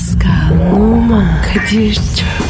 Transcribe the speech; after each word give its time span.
Pascal, 0.00 0.72
Oman, 0.72 1.42
Kadir 1.42 1.94
çok 1.94 2.49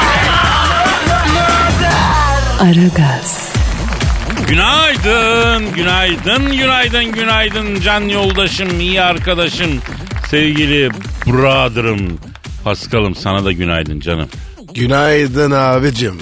Aragaz, 2.61 3.53
Günaydın, 4.47 5.73
günaydın, 5.73 6.51
günaydın, 6.57 7.11
günaydın 7.11 7.79
can 7.81 8.01
yoldaşım, 8.01 8.79
iyi 8.79 9.01
arkadaşım, 9.01 9.69
sevgili 10.29 10.89
brother'ım. 11.27 12.19
Paskal'ım 12.63 13.15
sana 13.15 13.45
da 13.45 13.51
günaydın 13.51 13.99
canım. 13.99 14.29
Günaydın 14.73 15.51
abicim. 15.51 16.17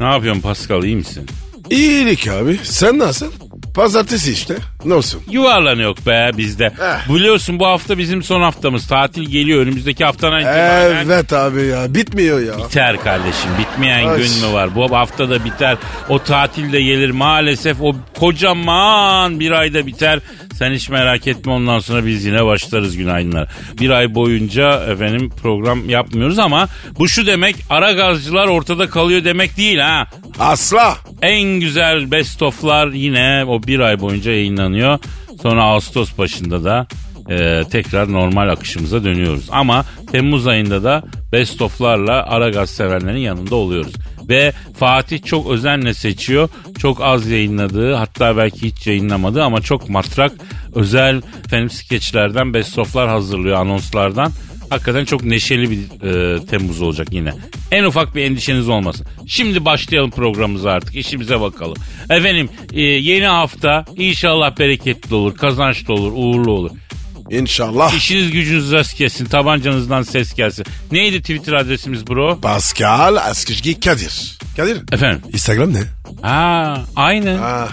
Ne 0.00 0.06
yapıyorsun 0.06 0.42
Pascal 0.42 0.84
iyi 0.84 0.96
misin? 0.96 1.26
İyilik 1.70 2.28
abi. 2.28 2.58
Sen 2.62 2.98
nasıl? 2.98 3.32
Pazartesi 3.74 4.32
işte. 4.32 4.56
Ne 4.84 4.94
olsun? 4.94 5.22
Yuvarlanıyor 5.30 5.96
be 6.06 6.30
bizde. 6.36 6.64
Eh. 6.64 7.14
Biliyorsun 7.14 7.58
bu 7.58 7.66
hafta 7.66 7.98
bizim 7.98 8.22
son 8.22 8.40
haftamız. 8.40 8.86
Tatil 8.86 9.22
geliyor 9.22 9.62
önümüzdeki 9.62 10.04
haftadan 10.04 10.40
itibaren. 10.40 11.06
Evet 11.06 11.32
abi 11.32 11.62
ya. 11.62 11.94
Bitmiyor 11.94 12.40
ya. 12.40 12.58
Biter 12.58 13.02
kardeşim 13.04 13.50
bitmeyen 13.58 14.08
Ay. 14.08 14.16
gün 14.16 14.30
mü 14.46 14.52
var? 14.52 14.74
Bu 14.74 14.96
hafta 14.96 15.30
da 15.30 15.44
biter. 15.44 15.76
O 16.08 16.18
tatil 16.18 16.72
de 16.72 16.82
gelir 16.82 17.10
maalesef. 17.10 17.80
O 17.80 17.96
kocaman 18.18 19.40
bir 19.40 19.50
ayda 19.50 19.86
biter. 19.86 20.20
Sen 20.62 20.72
hiç 20.72 20.88
merak 20.88 21.26
etme 21.26 21.52
ondan 21.52 21.78
sonra 21.78 22.06
biz 22.06 22.24
yine 22.24 22.44
başlarız 22.44 22.96
günaydınlar. 22.96 23.48
Bir 23.80 23.90
ay 23.90 24.14
boyunca 24.14 24.84
efendim 24.84 25.30
program 25.42 25.90
yapmıyoruz 25.90 26.38
ama 26.38 26.68
bu 26.98 27.08
şu 27.08 27.26
demek 27.26 27.56
ara 27.70 27.92
gazcılar 27.92 28.46
ortada 28.46 28.90
kalıyor 28.90 29.24
demek 29.24 29.56
değil 29.56 29.78
ha. 29.78 30.06
Asla. 30.38 30.96
En 31.22 31.42
güzel 31.42 32.10
best 32.10 32.42
of'lar 32.42 32.88
yine 32.88 33.44
o 33.48 33.62
bir 33.62 33.80
ay 33.80 34.00
boyunca 34.00 34.30
yayınlanıyor. 34.30 34.98
Sonra 35.42 35.64
Ağustos 35.64 36.18
başında 36.18 36.64
da 36.64 36.86
e, 37.30 37.62
tekrar 37.70 38.12
normal 38.12 38.48
akışımıza 38.48 39.04
dönüyoruz. 39.04 39.48
Ama 39.50 39.84
Temmuz 40.12 40.46
ayında 40.46 40.84
da 40.84 41.02
best 41.32 41.62
of'larla 41.62 42.26
Aragaz 42.26 42.70
sevenlerin 42.70 43.18
yanında 43.18 43.54
oluyoruz. 43.54 43.92
Ve 44.28 44.52
Fatih 44.78 45.24
çok 45.24 45.50
özenle 45.50 45.94
seçiyor. 45.94 46.48
Çok 46.78 47.00
az 47.00 47.26
yayınladığı 47.26 47.94
hatta 47.94 48.36
belki 48.36 48.62
hiç 48.62 48.86
yayınlamadığı 48.86 49.42
ama 49.42 49.60
çok 49.60 49.88
matrak 49.88 50.32
özel 50.74 51.22
film 51.50 51.70
skeçlerden 51.70 52.54
best 52.54 52.78
of'lar 52.78 53.08
hazırlıyor 53.08 53.56
anonslardan. 53.56 54.32
Hakikaten 54.70 55.04
çok 55.04 55.24
neşeli 55.24 55.70
bir 55.70 55.78
e, 56.06 56.46
Temmuz 56.46 56.82
olacak 56.82 57.08
yine. 57.10 57.32
En 57.70 57.84
ufak 57.84 58.14
bir 58.14 58.22
endişeniz 58.22 58.68
olmasın. 58.68 59.06
Şimdi 59.26 59.64
başlayalım 59.64 60.10
programımıza 60.10 60.70
artık. 60.70 60.96
işimize 60.96 61.40
bakalım. 61.40 61.76
Efendim 62.10 62.48
e, 62.72 62.80
yeni 62.80 63.26
hafta 63.26 63.84
inşallah 63.96 64.58
bereketli 64.58 65.14
olur, 65.14 65.36
kazançlı 65.36 65.94
olur, 65.94 66.12
uğurlu 66.14 66.52
olur. 66.52 66.70
İnşallah. 67.32 67.94
İşiniz 67.94 68.30
gücünüz 68.30 68.72
rast 68.72 68.98
gelsin, 68.98 69.24
tabancanızdan 69.24 70.02
ses 70.02 70.34
gelsin. 70.34 70.64
Neydi 70.92 71.20
Twitter 71.20 71.52
adresimiz 71.52 72.06
bro? 72.06 72.38
Pascal 72.40 73.16
Askışgi 73.16 73.80
Kadir. 73.80 74.38
Kadir. 74.56 74.82
Efendim? 74.92 75.20
Instagram 75.32 75.74
ne? 75.74 75.82
Ha, 76.22 76.82
aynı. 76.96 77.38
Ah, 77.44 77.68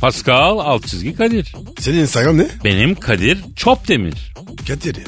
Pascal 0.00 0.58
alt 0.58 0.86
çizgi 0.86 1.16
Kadir. 1.16 1.54
senin 1.80 1.98
Instagram 1.98 2.38
ne? 2.38 2.46
Benim 2.64 2.94
Kadir 2.94 3.38
Çopdemir. 3.56 4.14
Kadir 4.68 4.96
ya. 4.96 5.04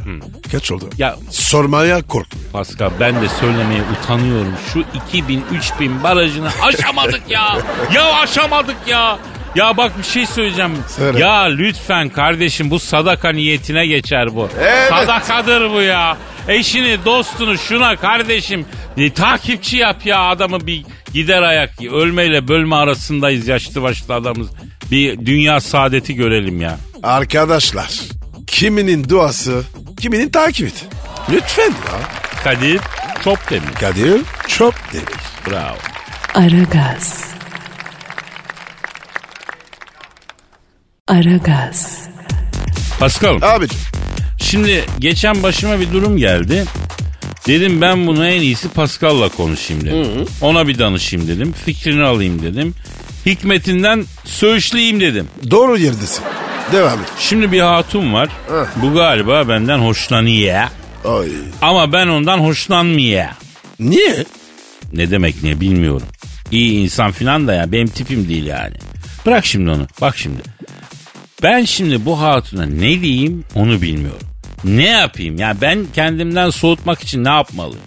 Kaç 0.53 0.71
oldu? 0.73 0.91
Ya 0.99 1.17
Sormaya 1.31 2.03
korkmuyor. 2.03 2.49
Pascal 2.53 2.91
ben 3.01 3.23
de 3.23 3.29
söylemeye 3.41 3.83
utanıyorum. 3.83 4.53
Şu 4.73 4.85
2000-3000 5.17 6.03
barajını 6.03 6.49
aşamadık 6.63 7.23
ya. 7.29 7.59
ya 7.95 8.13
aşamadık 8.13 8.77
ya. 8.87 9.19
Ya 9.55 9.77
bak 9.77 9.99
bir 9.99 10.05
şey 10.05 10.27
söyleyeceğim. 10.27 10.73
Söyle. 10.97 11.19
Ya 11.19 11.41
lütfen 11.43 12.09
kardeşim 12.09 12.71
bu 12.71 12.79
sadaka 12.79 13.33
niyetine 13.33 13.87
geçer 13.87 14.35
bu. 14.37 14.49
Evet. 14.61 14.89
Sadakadır 14.89 15.71
bu 15.71 15.81
ya. 15.83 16.17
Eşini, 16.49 17.05
dostunu 17.05 17.59
şuna 17.59 17.97
kardeşim 17.97 18.67
e, 18.97 19.13
takipçi 19.13 19.77
yap 19.77 20.07
ya 20.07 20.21
adamı 20.21 20.67
bir 20.67 20.85
gider 21.13 21.43
ayak. 21.43 21.71
Ölmeyle 21.93 22.49
bölme 22.49 22.77
arasındayız 22.77 23.49
yaşlı 23.49 23.83
başlı 23.83 24.15
adamız. 24.15 24.49
Bir 24.91 25.27
dünya 25.27 25.61
saadeti 25.61 26.15
görelim 26.15 26.61
ya. 26.61 26.79
Arkadaşlar. 27.03 27.91
Kiminin 28.47 29.09
duası, 29.09 29.63
kiminin 30.01 30.29
takip 30.31 30.67
et. 30.67 30.85
Lütfen 31.33 31.71
ya. 31.71 31.99
Kadir 32.45 32.81
çok 33.25 33.51
demir. 33.51 33.75
Kadir 33.81 34.21
çok 34.49 34.75
demiş. 34.93 35.25
Bravo. 35.51 35.77
Aragaz. 36.35 37.38
Aragaz, 41.09 42.09
Pascal. 43.01 43.39
Abicim. 43.43 43.79
Şimdi 44.41 44.85
geçen 44.99 45.43
başıma 45.43 45.81
bir 45.81 45.93
durum 45.93 46.17
geldi. 46.17 46.65
Dedim 47.47 47.81
ben 47.81 48.07
bunu 48.07 48.27
en 48.27 48.41
iyisi 48.41 48.69
Pascal'la 48.69 49.29
konuşayım 49.29 49.85
dedim. 49.85 50.27
Ona 50.41 50.69
bir 50.69 50.79
danışayım 50.79 51.29
dedim. 51.29 51.53
Fikrini 51.65 52.03
alayım 52.05 52.43
dedim. 52.43 52.75
Hikmetinden 53.27 54.05
söğüşleyeyim 54.25 55.01
dedim. 55.01 55.29
Doğru 55.51 55.79
yerdesin. 55.79 56.25
Devam 56.73 57.01
et. 57.01 57.09
Şimdi 57.19 57.53
bir 57.53 57.61
hatun 57.61 58.13
var. 58.15 58.29
Heh. 58.49 58.83
Bu 58.83 58.95
galiba 58.95 59.49
benden 59.49 59.79
hoşlanıyor. 59.79 60.63
Ay. 61.05 61.29
Ama 61.63 61.93
ben 61.93 62.07
ondan 62.09 62.39
hoşlanmıyor. 62.39 63.25
Niye? 63.81 64.25
Ne 64.93 65.11
demek 65.11 65.43
niye 65.43 65.61
bilmiyorum. 65.61 66.07
İyi 66.51 66.73
insan 66.73 67.13
filan 67.13 67.49
da 67.49 67.55
ya 67.55 67.73
benim 67.73 67.89
tipim 67.89 68.29
değil 68.29 68.47
yani. 68.47 68.75
Bırak 69.27 69.47
şimdi 69.47 69.71
onu. 69.71 69.87
Bak 70.01 70.17
şimdi. 70.19 70.41
Ben 71.43 71.65
şimdi 71.65 72.05
bu 72.05 72.21
hatuna 72.21 72.67
ne 72.67 73.01
diyeyim 73.01 73.45
onu 73.55 73.83
bilmiyorum. 73.83 74.27
Ne 74.65 74.87
yapayım? 74.89 75.39
Ya 75.39 75.57
ben 75.61 75.87
kendimden 75.95 76.51
soğutmak 76.51 77.03
için 77.03 77.25
ne 77.25 77.29
yapmalıyım? 77.29 77.83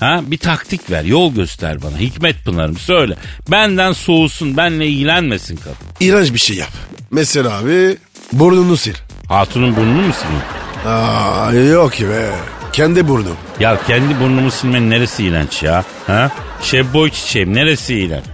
Ha 0.00 0.20
bir 0.26 0.38
taktik 0.38 0.90
ver, 0.90 1.04
yol 1.04 1.34
göster 1.34 1.82
bana. 1.82 1.98
Hikmet 1.98 2.44
Pınar'ım 2.44 2.76
söyle. 2.76 3.16
Benden 3.50 3.92
soğusun, 3.92 4.56
benle 4.56 4.86
ilgilenmesin 4.86 5.56
kadın. 5.56 5.76
İğrenç 6.00 6.34
bir 6.34 6.38
şey 6.38 6.56
yap. 6.56 6.70
Mesela 7.10 7.58
abi 7.58 7.96
burnunu 8.32 8.76
sil. 8.82 8.96
Hatunun 9.28 9.76
burnunu 9.76 10.06
mu 10.06 10.12
sileyim? 10.12 10.42
Aa, 10.86 11.52
yok 11.52 11.92
ki 11.92 12.08
be. 12.08 12.30
Kendi 12.72 13.08
burnum. 13.08 13.36
Ya 13.60 13.80
kendi 13.86 14.20
burnumu 14.20 14.50
silmenin 14.50 14.90
neresi 14.90 15.24
iğrenç 15.24 15.62
ya? 15.62 15.84
Ha? 16.06 16.30
Şebboy 16.62 17.10
çiçeğim 17.10 17.54
neresi 17.54 17.94
iğrenç? 17.94 18.24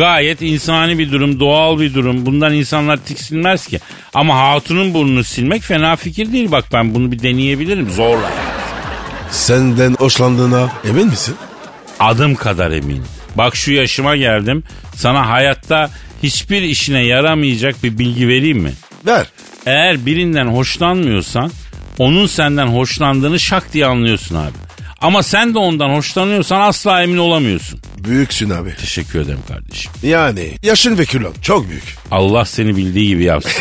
Gayet 0.00 0.42
insani 0.42 0.98
bir 0.98 1.12
durum, 1.12 1.40
doğal 1.40 1.80
bir 1.80 1.94
durum. 1.94 2.26
Bundan 2.26 2.54
insanlar 2.54 2.96
tiksinmez 2.96 3.66
ki. 3.66 3.80
Ama 4.14 4.38
hatunun 4.38 4.94
burnunu 4.94 5.24
silmek 5.24 5.62
fena 5.62 5.96
fikir 5.96 6.32
değil. 6.32 6.50
Bak 6.50 6.64
ben 6.72 6.94
bunu 6.94 7.12
bir 7.12 7.22
deneyebilirim 7.22 7.90
zorla. 7.90 8.30
Senden 9.30 9.94
hoşlandığına 9.94 10.68
emin 10.88 11.06
misin? 11.06 11.34
Adım 11.98 12.34
kadar 12.34 12.70
eminim. 12.70 13.04
Bak 13.34 13.56
şu 13.56 13.72
yaşıma 13.72 14.16
geldim. 14.16 14.62
Sana 14.94 15.28
hayatta 15.28 15.90
hiçbir 16.22 16.62
işine 16.62 17.00
yaramayacak 17.00 17.82
bir 17.82 17.98
bilgi 17.98 18.28
vereyim 18.28 18.58
mi? 18.58 18.72
Ver. 19.06 19.26
Eğer 19.66 20.06
birinden 20.06 20.46
hoşlanmıyorsan 20.46 21.50
onun 21.98 22.26
senden 22.26 22.66
hoşlandığını 22.66 23.40
şak 23.40 23.72
diye 23.72 23.86
anlıyorsun 23.86 24.34
abi. 24.34 24.56
Ama 25.00 25.22
sen 25.22 25.54
de 25.54 25.58
ondan 25.58 25.90
hoşlanıyorsan 25.90 26.60
asla 26.60 27.02
emin 27.02 27.18
olamıyorsun. 27.18 27.80
Büyüksün 28.04 28.50
abi. 28.50 28.74
Teşekkür 28.76 29.20
ederim 29.20 29.40
kardeşim. 29.48 29.92
Yani 30.02 30.58
yaşın 30.62 30.98
ve 30.98 31.04
kilon 31.04 31.34
çok 31.42 31.68
büyük. 31.68 31.96
Allah 32.10 32.44
seni 32.44 32.76
bildiği 32.76 33.08
gibi 33.08 33.24
yapsın. 33.24 33.52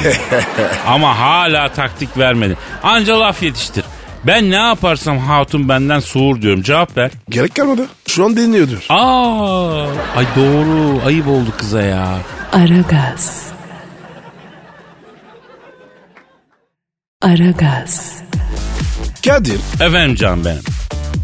Ama 0.88 1.20
hala 1.20 1.74
taktik 1.74 2.18
vermedi. 2.18 2.58
Anca 2.84 3.20
laf 3.20 3.44
yetiştir. 3.44 3.84
Ben 4.28 4.52
ne 4.52 4.56
yaparsam 4.56 5.18
hatun 5.20 5.70
benden 5.70 6.00
soğur 6.00 6.42
diyorum. 6.42 6.62
Cevap 6.64 6.98
ver. 6.98 7.12
Gerek 7.30 7.56
kalmadı. 7.56 7.88
Şu 8.08 8.26
an 8.26 8.38
dinliyordur. 8.38 8.86
Aa, 8.90 9.88
ay 10.16 10.26
doğru. 10.36 11.02
Ayıp 11.06 11.28
oldu 11.28 11.54
kıza 11.58 11.82
ya. 11.82 12.18
Aragaz. 12.54 13.44
Aragaz. 17.22 18.14
Kadir. 19.26 19.60
Efendim 19.82 20.16
can 20.16 20.46
benim. 20.46 20.62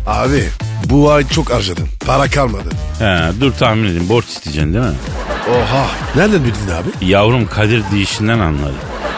Abi 0.08 0.44
bu 0.90 1.12
ay 1.12 1.28
çok 1.28 1.52
harcadın. 1.54 1.88
Para 2.06 2.28
kalmadı. 2.30 2.70
He, 3.00 3.42
dur 3.42 3.52
tahmin 3.52 3.84
edeyim. 3.86 4.10
Borç 4.10 4.26
isteyeceksin 4.26 4.74
değil 4.74 4.86
mi? 4.86 4.94
Oha. 5.50 5.88
Nereden 6.16 6.44
bildin 6.44 6.72
abi? 6.72 7.12
Yavrum 7.12 7.48
Kadir 7.48 7.84
deyişinden 7.92 8.40
anladım. 8.40 8.76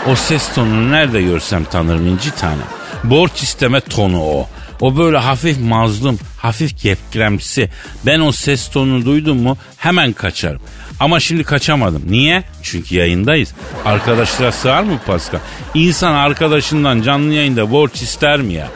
O 0.08 0.16
ses 0.16 0.54
tonunu 0.56 0.92
nerede 0.92 1.22
görsem 1.22 1.64
tanırım 1.64 2.08
inci 2.08 2.32
tane. 2.32 2.62
Borç 3.04 3.44
isteme 3.44 3.82
tonu 3.82 4.22
o. 4.24 4.48
O 4.82 4.98
böyle 4.98 5.18
hafif 5.18 5.60
mazlum, 5.60 6.20
hafif 6.38 6.78
kepkremsi. 6.78 7.70
Ben 8.06 8.20
o 8.20 8.32
ses 8.32 8.70
tonunu 8.70 9.06
duydum 9.06 9.38
mu 9.38 9.58
hemen 9.78 10.14
kaçarım. 10.14 10.62
Ama 11.00 11.20
şimdi 11.20 11.44
kaçamadım. 11.44 12.02
Niye? 12.10 12.44
Çünkü 12.64 12.96
yayındayız. 12.96 13.54
Arkadaşlar 13.86 14.52
sığar 14.52 14.84
mı 14.84 15.00
Pascal? 15.08 15.40
İnsan 15.74 16.14
arkadaşından 16.14 17.02
canlı 17.02 17.34
yayında 17.34 17.72
borç 17.72 18.02
ister 18.02 18.42
mi 18.42 18.54
ya? 18.54 18.68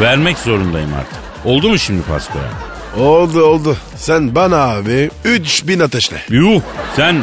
Vermek 0.00 0.38
zorundayım 0.38 0.90
artık. 0.98 1.29
Oldu 1.44 1.68
mu 1.68 1.78
şimdi 1.78 2.02
Pascal? 2.02 2.40
Oldu 2.98 3.42
oldu. 3.44 3.76
Sen 3.96 4.34
bana 4.34 4.56
abi 4.56 5.10
3000 5.24 5.80
ateşle. 5.80 6.16
Yuh 6.30 6.60
sen 6.96 7.16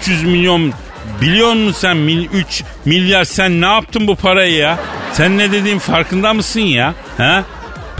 300 0.00 0.22
milyon 0.24 0.72
biliyor 1.20 1.52
musun 1.52 1.80
sen 1.80 1.96
mil, 1.96 2.28
3 2.32 2.62
milyar 2.84 3.24
sen 3.24 3.60
ne 3.60 3.66
yaptın 3.66 4.06
bu 4.06 4.16
parayı 4.16 4.54
ya? 4.54 4.78
Sen 5.12 5.38
ne 5.38 5.52
dediğin 5.52 5.78
farkında 5.78 6.34
mısın 6.34 6.60
ya? 6.60 6.94
Ha? 7.16 7.44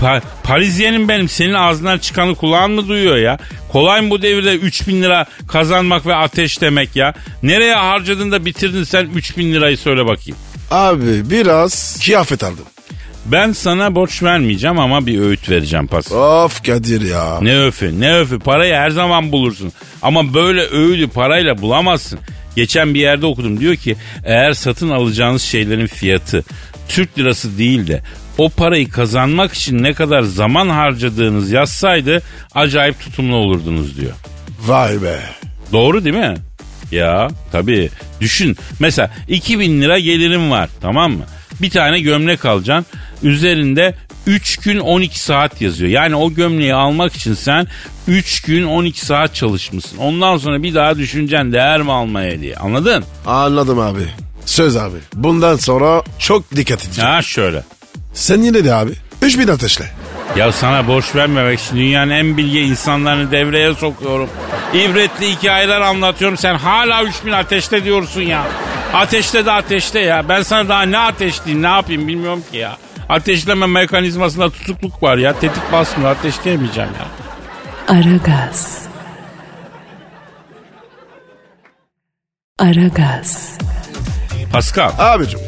Pa- 0.00 0.22
Parisyenim 0.44 1.08
benim 1.08 1.28
senin 1.28 1.54
ağzından 1.54 1.98
çıkanı 1.98 2.34
kulağın 2.34 2.70
mı 2.72 2.88
duyuyor 2.88 3.16
ya? 3.16 3.38
Kolay 3.72 4.00
mı 4.00 4.10
bu 4.10 4.22
devirde 4.22 4.54
3000 4.54 5.02
lira 5.02 5.26
kazanmak 5.48 6.06
ve 6.06 6.14
ateş 6.14 6.60
demek 6.60 6.96
ya? 6.96 7.14
Nereye 7.42 7.74
harcadın 7.74 8.32
da 8.32 8.44
bitirdin 8.44 8.84
sen 8.84 9.06
3000 9.14 9.52
lirayı 9.52 9.78
söyle 9.78 10.06
bakayım. 10.06 10.38
Abi 10.70 11.30
biraz 11.30 12.00
kıyafet 12.04 12.44
aldım. 12.44 12.64
Ben 13.26 13.52
sana 13.52 13.94
borç 13.94 14.22
vermeyeceğim 14.22 14.78
ama 14.78 15.06
bir 15.06 15.20
öğüt 15.20 15.50
vereceğim 15.50 15.86
Pascal. 15.86 16.44
Of 16.44 16.64
Kadir 16.64 17.00
ya. 17.10 17.38
Ne 17.42 17.64
öfü 17.64 18.00
ne 18.00 18.18
öfü 18.18 18.38
parayı 18.38 18.74
her 18.74 18.90
zaman 18.90 19.32
bulursun. 19.32 19.72
Ama 20.02 20.34
böyle 20.34 20.60
öğüdü 20.62 21.08
parayla 21.08 21.58
bulamazsın. 21.62 22.18
Geçen 22.56 22.94
bir 22.94 23.00
yerde 23.00 23.26
okudum 23.26 23.60
diyor 23.60 23.76
ki 23.76 23.96
eğer 24.24 24.52
satın 24.52 24.90
alacağınız 24.90 25.42
şeylerin 25.42 25.86
fiyatı 25.86 26.44
Türk 26.88 27.18
lirası 27.18 27.58
değil 27.58 27.86
de 27.86 28.02
o 28.38 28.48
parayı 28.48 28.88
kazanmak 28.88 29.52
için 29.52 29.82
ne 29.82 29.92
kadar 29.92 30.22
zaman 30.22 30.68
harcadığınız 30.68 31.50
yazsaydı 31.50 32.22
acayip 32.54 33.00
tutumlu 33.00 33.36
olurdunuz 33.36 33.96
diyor. 33.96 34.12
Vay 34.66 35.02
be. 35.02 35.20
Doğru 35.72 36.04
değil 36.04 36.16
mi? 36.16 36.34
Ya 36.92 37.28
tabii. 37.52 37.90
Düşün. 38.20 38.56
Mesela 38.80 39.10
2000 39.28 39.82
lira 39.82 39.98
gelirim 39.98 40.50
var 40.50 40.68
tamam 40.80 41.12
mı? 41.12 41.24
Bir 41.62 41.70
tane 41.70 42.00
gömlek 42.00 42.44
alacaksın. 42.44 42.86
Üzerinde 43.22 43.94
3 44.26 44.56
gün 44.56 44.78
12 44.78 45.20
saat 45.20 45.60
yazıyor. 45.60 45.90
Yani 45.90 46.14
o 46.14 46.34
gömleği 46.34 46.74
almak 46.74 47.16
için 47.16 47.34
sen 47.34 47.66
3 48.08 48.42
gün 48.42 48.64
12 48.64 49.06
saat 49.06 49.34
çalışmışsın. 49.34 49.98
Ondan 49.98 50.36
sonra 50.36 50.62
bir 50.62 50.74
daha 50.74 50.98
düşüneceksin 50.98 51.52
değer 51.52 51.82
mi 51.82 51.92
almaya 51.92 52.40
diye. 52.40 52.56
Anladın? 52.56 53.04
Anladım 53.26 53.78
abi. 53.78 54.06
Söz 54.46 54.76
abi. 54.76 54.96
Bundan 55.14 55.56
sonra 55.56 56.02
çok 56.18 56.56
dikkat 56.56 56.84
edeceğim. 56.84 57.10
Ha 57.10 57.22
şöyle. 57.22 57.64
Sen 58.14 58.42
yine 58.42 58.64
de 58.64 58.74
abi 58.74 58.92
3000 59.22 59.48
ateşle. 59.48 59.84
Ya 60.36 60.52
sana 60.52 60.88
borç 60.88 61.14
vermemek 61.14 61.60
için 61.60 61.76
dünyanın 61.76 62.10
en 62.10 62.36
bilge 62.36 62.62
insanlarını 62.62 63.30
devreye 63.30 63.74
sokuyorum. 63.74 64.28
İbretli 64.74 65.30
hikayeler 65.32 65.80
anlatıyorum. 65.80 66.36
Sen 66.36 66.54
hala 66.54 67.04
3000 67.04 67.32
ateşte 67.32 67.84
diyorsun 67.84 68.20
ya. 68.20 68.46
Ateşte 68.94 69.46
de 69.46 69.52
ateşte 69.52 70.00
ya. 70.00 70.28
Ben 70.28 70.42
sana 70.42 70.68
daha 70.68 70.82
ne 70.82 70.98
ateşleyeyim 70.98 71.62
ne 71.62 71.66
yapayım 71.66 72.08
bilmiyorum 72.08 72.42
ki 72.52 72.58
ya. 72.58 72.76
Ateşleme 73.10 73.66
mekanizmasında 73.66 74.50
tutukluk 74.50 75.02
var 75.02 75.16
ya. 75.16 75.38
Tetik 75.38 75.72
basmıyor 75.72 76.10
ateşleyemeyeceğim 76.10 76.90
ya. 76.90 77.06
Aragaz. 77.96 78.86
Aragaz. 82.58 83.58
Pascal 84.52 84.92
Abicim 84.98 85.40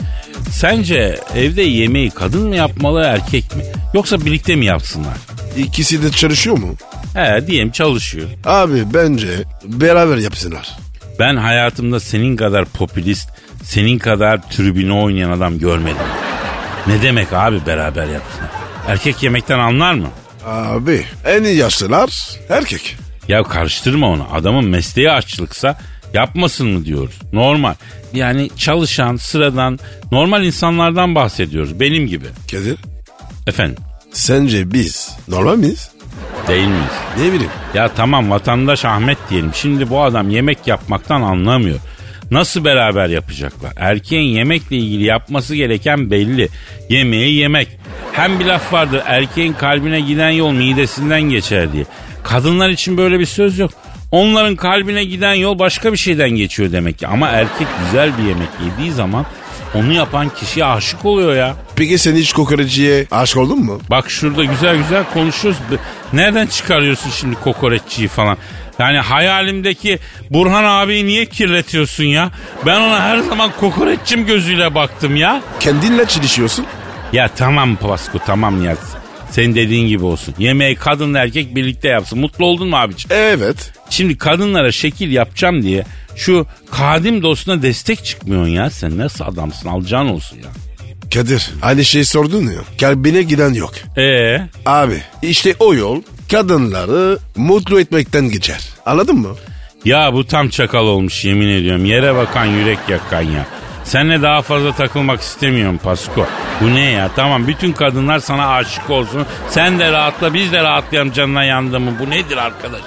sence 0.50 1.18
evde 1.36 1.62
yemeği 1.62 2.10
kadın 2.10 2.48
mı 2.48 2.56
yapmalı 2.56 3.02
erkek 3.02 3.56
mi? 3.56 3.62
Yoksa 3.94 4.20
birlikte 4.20 4.56
mi 4.56 4.64
yapsınlar? 4.64 5.16
ikisi 5.56 6.02
de 6.02 6.10
çalışıyor 6.10 6.58
mu? 6.58 6.74
He 7.14 7.46
diyelim 7.46 7.70
çalışıyor. 7.70 8.28
Abi 8.44 8.94
bence 8.94 9.28
beraber 9.64 10.16
yapsınlar. 10.16 10.76
Ben 11.18 11.36
hayatımda 11.36 12.00
senin 12.00 12.36
kadar 12.36 12.64
popülist, 12.64 13.28
senin 13.64 13.98
kadar 13.98 14.42
tribüne 14.50 14.92
oynayan 14.92 15.30
adam 15.30 15.58
görmedim. 15.58 16.06
Ne 16.86 17.02
demek 17.02 17.32
abi 17.32 17.66
beraber 17.66 18.06
yapsın? 18.06 18.40
Erkek 18.88 19.22
yemekten 19.22 19.58
anlar 19.58 19.94
mı? 19.94 20.08
Abi 20.46 21.04
en 21.26 21.44
iyi 21.44 21.56
yaşlılar 21.56 22.38
erkek. 22.48 22.96
Ya 23.28 23.42
karıştırma 23.42 24.08
onu. 24.08 24.26
Adamın 24.32 24.64
mesleği 24.64 25.10
aşçılıksa 25.10 25.78
yapmasın 26.14 26.68
mı 26.68 26.84
diyoruz. 26.84 27.18
Normal. 27.32 27.74
Yani 28.12 28.50
çalışan, 28.56 29.16
sıradan, 29.16 29.78
normal 30.12 30.44
insanlardan 30.44 31.14
bahsediyoruz. 31.14 31.80
Benim 31.80 32.06
gibi. 32.06 32.26
Kadir 32.50 32.76
Efendim 33.46 33.76
sence 34.12 34.72
biz 34.72 35.10
normal 35.28 35.56
miyiz? 35.56 35.90
değil 36.48 36.68
miyiz? 36.68 36.92
Ne 37.18 37.26
bileyim. 37.32 37.50
Ya 37.74 37.88
tamam 37.88 38.30
vatandaş 38.30 38.84
Ahmet 38.84 39.18
diyelim. 39.30 39.50
Şimdi 39.54 39.90
bu 39.90 40.02
adam 40.02 40.30
yemek 40.30 40.66
yapmaktan 40.66 41.22
anlamıyor. 41.22 41.78
Nasıl 42.32 42.64
beraber 42.64 43.08
yapacaklar? 43.08 43.72
Erkeğin 43.76 44.34
yemekle 44.34 44.76
ilgili 44.76 45.04
yapması 45.04 45.56
gereken 45.56 46.10
belli. 46.10 46.48
Yemeği 46.88 47.34
yemek. 47.34 47.68
Hem 48.12 48.40
bir 48.40 48.44
laf 48.44 48.72
vardır 48.72 49.02
erkeğin 49.06 49.52
kalbine 49.52 50.00
giden 50.00 50.30
yol 50.30 50.52
midesinden 50.52 51.22
geçer 51.22 51.72
diye. 51.72 51.84
Kadınlar 52.22 52.68
için 52.70 52.96
böyle 52.96 53.18
bir 53.18 53.26
söz 53.26 53.58
yok. 53.58 53.70
Onların 54.10 54.56
kalbine 54.56 55.04
giden 55.04 55.34
yol 55.34 55.58
başka 55.58 55.92
bir 55.92 55.96
şeyden 55.96 56.30
geçiyor 56.30 56.72
demek 56.72 56.98
ki. 56.98 57.06
Ama 57.06 57.28
erkek 57.28 57.68
güzel 57.84 58.18
bir 58.18 58.22
yemek 58.22 58.48
yediği 58.64 58.92
zaman 58.92 59.26
onu 59.74 59.92
yapan 59.92 60.28
kişiye 60.28 60.64
aşık 60.64 61.04
oluyor 61.04 61.34
ya. 61.34 61.56
Peki 61.76 61.98
sen 61.98 62.16
hiç 62.16 62.32
kokoreççiye 62.32 63.06
aşık 63.10 63.36
oldun 63.36 63.64
mu? 63.64 63.80
Bak 63.90 64.10
şurada 64.10 64.44
güzel 64.44 64.76
güzel 64.76 65.04
konuşuyoruz. 65.14 65.60
Nereden 66.12 66.46
çıkarıyorsun 66.46 67.10
şimdi 67.10 67.36
kokoreççiyi 67.36 68.08
falan? 68.08 68.36
Yani 68.78 68.98
hayalimdeki 68.98 69.98
Burhan 70.30 70.64
abiyi 70.64 71.06
niye 71.06 71.26
kirletiyorsun 71.26 72.04
ya? 72.04 72.30
Ben 72.66 72.80
ona 72.80 73.00
her 73.02 73.18
zaman 73.18 73.50
kokoreççim 73.60 74.26
gözüyle 74.26 74.74
baktım 74.74 75.16
ya. 75.16 75.42
Kendinle 75.60 76.06
çelişiyorsun. 76.06 76.66
Ya 77.12 77.28
tamam 77.28 77.76
Pasko 77.76 78.18
tamam 78.26 78.64
ya. 78.64 78.76
Senin 79.30 79.54
dediğin 79.54 79.88
gibi 79.88 80.04
olsun. 80.04 80.34
Yemeği 80.38 80.74
kadınla 80.76 81.18
erkek 81.18 81.54
birlikte 81.56 81.88
yapsın. 81.88 82.18
Mutlu 82.18 82.46
oldun 82.46 82.68
mu 82.68 82.76
abiciğim? 82.76 83.22
Evet. 83.24 83.72
Şimdi 83.90 84.18
kadınlara 84.18 84.72
şekil 84.72 85.10
yapacağım 85.12 85.62
diye 85.62 85.84
şu 86.16 86.46
kadim 86.70 87.22
dostuna 87.22 87.62
destek 87.62 88.04
çıkmıyorsun 88.04 88.50
ya. 88.52 88.70
Sen 88.70 88.98
nasıl 88.98 89.24
adamsın 89.24 89.68
alacağın 89.68 90.08
olsun 90.08 90.36
ya. 90.36 90.50
Kadir 91.14 91.50
aynı 91.62 91.84
şeyi 91.84 92.04
sordun 92.04 92.42
ya. 92.42 92.60
Kalbine 92.80 93.22
giden 93.22 93.54
yok. 93.54 93.72
Ee, 93.98 94.36
Abi 94.66 95.02
işte 95.22 95.54
o 95.58 95.74
yol 95.74 96.02
kadınları 96.32 97.18
mutlu 97.36 97.80
etmekten 97.80 98.28
geçer. 98.30 98.60
Anladın 98.86 99.16
mı? 99.16 99.28
ya 99.84 100.12
bu 100.12 100.26
tam 100.26 100.48
çakal 100.48 100.84
olmuş 100.86 101.24
yemin 101.24 101.48
ediyorum. 101.48 101.84
Yere 101.84 102.14
bakan 102.14 102.44
yürek 102.44 102.78
yakan 102.88 103.20
ya. 103.22 103.46
Seninle 103.84 104.22
daha 104.22 104.42
fazla 104.42 104.72
takılmak 104.72 105.20
istemiyorum 105.20 105.80
Pasko. 105.84 106.26
Bu 106.60 106.74
ne 106.74 106.90
ya? 106.90 107.10
Tamam 107.16 107.46
bütün 107.46 107.72
kadınlar 107.72 108.18
sana 108.18 108.48
aşık 108.48 108.90
olsun. 108.90 109.26
Sen 109.48 109.78
de 109.78 109.92
rahatla 109.92 110.34
biz 110.34 110.52
de 110.52 110.62
rahatlayalım 110.62 111.12
canına 111.12 111.44
yandı 111.44 111.80
mı? 111.80 111.90
Bu 112.00 112.10
nedir 112.10 112.36
arkadaş? 112.36 112.80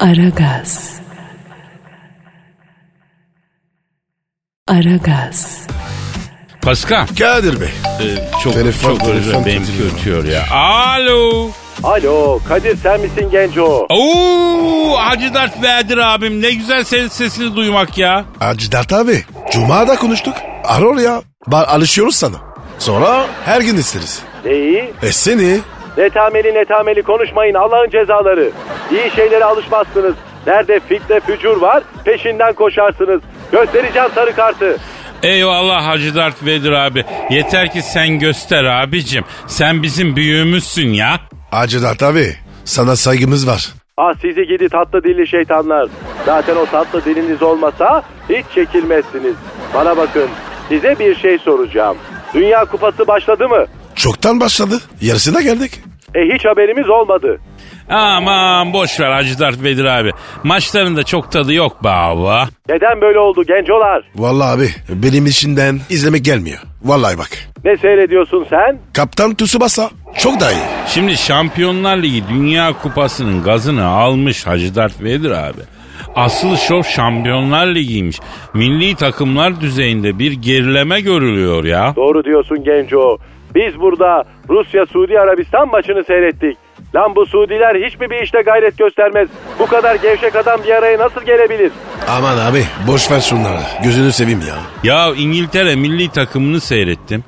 Aragaz. 0.00 0.94
Aragaz. 4.68 5.66
Pascal. 6.62 7.06
Kadir 7.18 7.60
Bey. 7.60 7.68
e, 8.00 8.06
çok 8.44 8.54
Telefon, 8.54 8.90
çok 8.90 9.00
telefon 9.06 9.46
benim 9.46 9.64
titriyor. 9.64 9.90
ötüyor 9.92 10.24
ya. 10.24 10.46
Alo. 10.50 11.50
Alo 11.84 12.38
Kadir 12.48 12.76
sen 12.76 13.00
misin 13.00 13.28
genco? 13.30 13.86
Oo 13.90 14.96
Hacı 14.98 15.34
Dert 15.34 15.62
Bedir 15.62 15.98
abim 15.98 16.42
ne 16.42 16.50
güzel 16.50 16.84
senin 16.84 17.08
sesini 17.08 17.56
duymak 17.56 17.98
ya. 17.98 18.24
Hacı 18.38 18.72
Dert 18.72 18.92
abi. 18.92 19.22
Cuma'da 19.52 19.96
konuştuk. 19.96 20.34
Aror 20.64 20.96
ya. 20.98 21.22
Ba- 21.50 21.66
alışıyoruz 21.66 22.16
sana. 22.16 22.36
Sonra 22.78 23.26
her 23.44 23.60
gün 23.60 23.76
isteriz. 23.76 24.22
İyi. 24.44 24.92
E 25.02 25.12
seni 25.12 25.58
Netameli 25.98 26.54
netameli 26.54 27.02
konuşmayın 27.02 27.54
Allah'ın 27.54 27.90
cezaları. 27.90 28.50
İyi 28.90 29.10
şeylere 29.16 29.44
alışmazsınız. 29.44 30.14
Nerede 30.46 30.80
fitne 30.88 31.20
fücur 31.20 31.60
var 31.60 31.82
peşinden 32.04 32.52
koşarsınız. 32.52 33.20
Göstereceğim 33.52 34.08
sarı 34.14 34.34
kartı. 34.34 34.76
Eyvallah 35.22 35.86
Hacı 35.86 36.14
Dert 36.14 36.44
Vedir 36.44 36.72
abi. 36.72 37.04
Yeter 37.30 37.72
ki 37.72 37.82
sen 37.82 38.18
göster 38.18 38.64
abicim. 38.64 39.24
Sen 39.46 39.82
bizim 39.82 40.16
büyüğümüzsün 40.16 40.88
ya. 40.88 41.20
Hacı 41.56 41.82
Dert 41.82 42.02
abi. 42.02 42.36
Sana 42.64 42.96
saygımız 42.96 43.46
var. 43.46 43.72
Ah 43.96 44.14
sizi 44.20 44.46
gidi 44.46 44.68
tatlı 44.68 45.04
dilli 45.04 45.28
şeytanlar. 45.28 45.88
Zaten 46.26 46.56
o 46.56 46.66
tatlı 46.66 47.04
diliniz 47.04 47.42
olmasa 47.42 48.02
hiç 48.28 48.46
çekilmezsiniz. 48.54 49.34
Bana 49.74 49.96
bakın 49.96 50.28
size 50.68 50.98
bir 50.98 51.14
şey 51.14 51.38
soracağım. 51.38 51.96
Dünya 52.34 52.64
kupası 52.64 53.06
başladı 53.06 53.48
mı? 53.48 53.64
Çoktan 53.94 54.40
başladı. 54.40 54.80
Yarısına 55.00 55.40
geldik. 55.40 55.80
E 56.14 56.20
hiç 56.34 56.44
haberimiz 56.44 56.90
olmadı. 56.90 57.40
Aman 57.88 58.72
boş 58.72 59.00
ver 59.00 59.12
Hacı 59.12 59.38
Dert 59.38 59.62
Vedir 59.62 59.84
abi. 59.84 60.10
Maçların 60.44 60.96
da 60.96 61.02
çok 61.02 61.32
tadı 61.32 61.52
yok 61.52 61.84
be 61.84 61.88
abi. 61.88 62.50
Neden 62.68 63.00
böyle 63.00 63.18
oldu 63.18 63.44
gencolar? 63.44 64.02
Vallahi 64.14 64.56
abi 64.56 64.68
benim 64.88 65.26
içinden 65.26 65.80
izlemek 65.90 66.24
gelmiyor. 66.24 66.58
Vallahi 66.82 67.18
bak. 67.18 67.28
Ne 67.64 67.76
seyrediyorsun 67.76 68.46
sen? 68.50 68.78
Kaptan 68.94 69.34
Tsubasa 69.34 69.90
çok 70.18 70.40
daha 70.40 70.52
iyi. 70.52 70.62
Şimdi 70.88 71.16
Şampiyonlar 71.16 71.96
Ligi 71.96 72.22
Dünya 72.28 72.72
Kupası'nın 72.82 73.42
gazını 73.42 73.86
almış 73.86 74.46
Hacı 74.46 74.74
Dert 74.74 75.02
Vedir 75.02 75.30
abi. 75.30 75.60
Asıl 76.16 76.56
şov 76.56 76.82
Şampiyonlar 76.82 77.66
Ligi'ymiş. 77.66 78.20
Milli 78.54 78.94
takımlar 78.94 79.60
düzeyinde 79.60 80.18
bir 80.18 80.32
gerileme 80.32 81.00
görülüyor 81.00 81.64
ya. 81.64 81.92
Doğru 81.96 82.24
diyorsun 82.24 82.64
Genco. 82.64 83.18
Biz 83.54 83.80
burada 83.80 84.24
Rusya 84.50 84.86
Suudi 84.86 85.20
Arabistan 85.20 85.68
maçını 85.68 86.04
seyrettik. 86.04 86.56
Lan 86.96 87.16
bu 87.16 87.26
Suudiler 87.26 87.86
hiç 87.86 88.00
mi 88.00 88.10
bir 88.10 88.22
işte 88.22 88.42
gayret 88.42 88.78
göstermez? 88.78 89.28
Bu 89.58 89.66
kadar 89.66 89.94
gevşek 89.94 90.36
adam 90.36 90.60
bir 90.64 90.70
araya 90.70 90.98
nasıl 90.98 91.22
gelebilir? 91.22 91.72
Aman 92.08 92.38
abi 92.38 92.64
boş 92.86 93.10
ver 93.10 93.20
şunları. 93.20 93.60
Gözünü 93.84 94.12
seveyim 94.12 94.40
ya. 94.48 94.56
Ya 94.84 95.14
İngiltere 95.14 95.76
milli 95.76 96.08
takımını 96.08 96.60
seyrettim. 96.60 97.24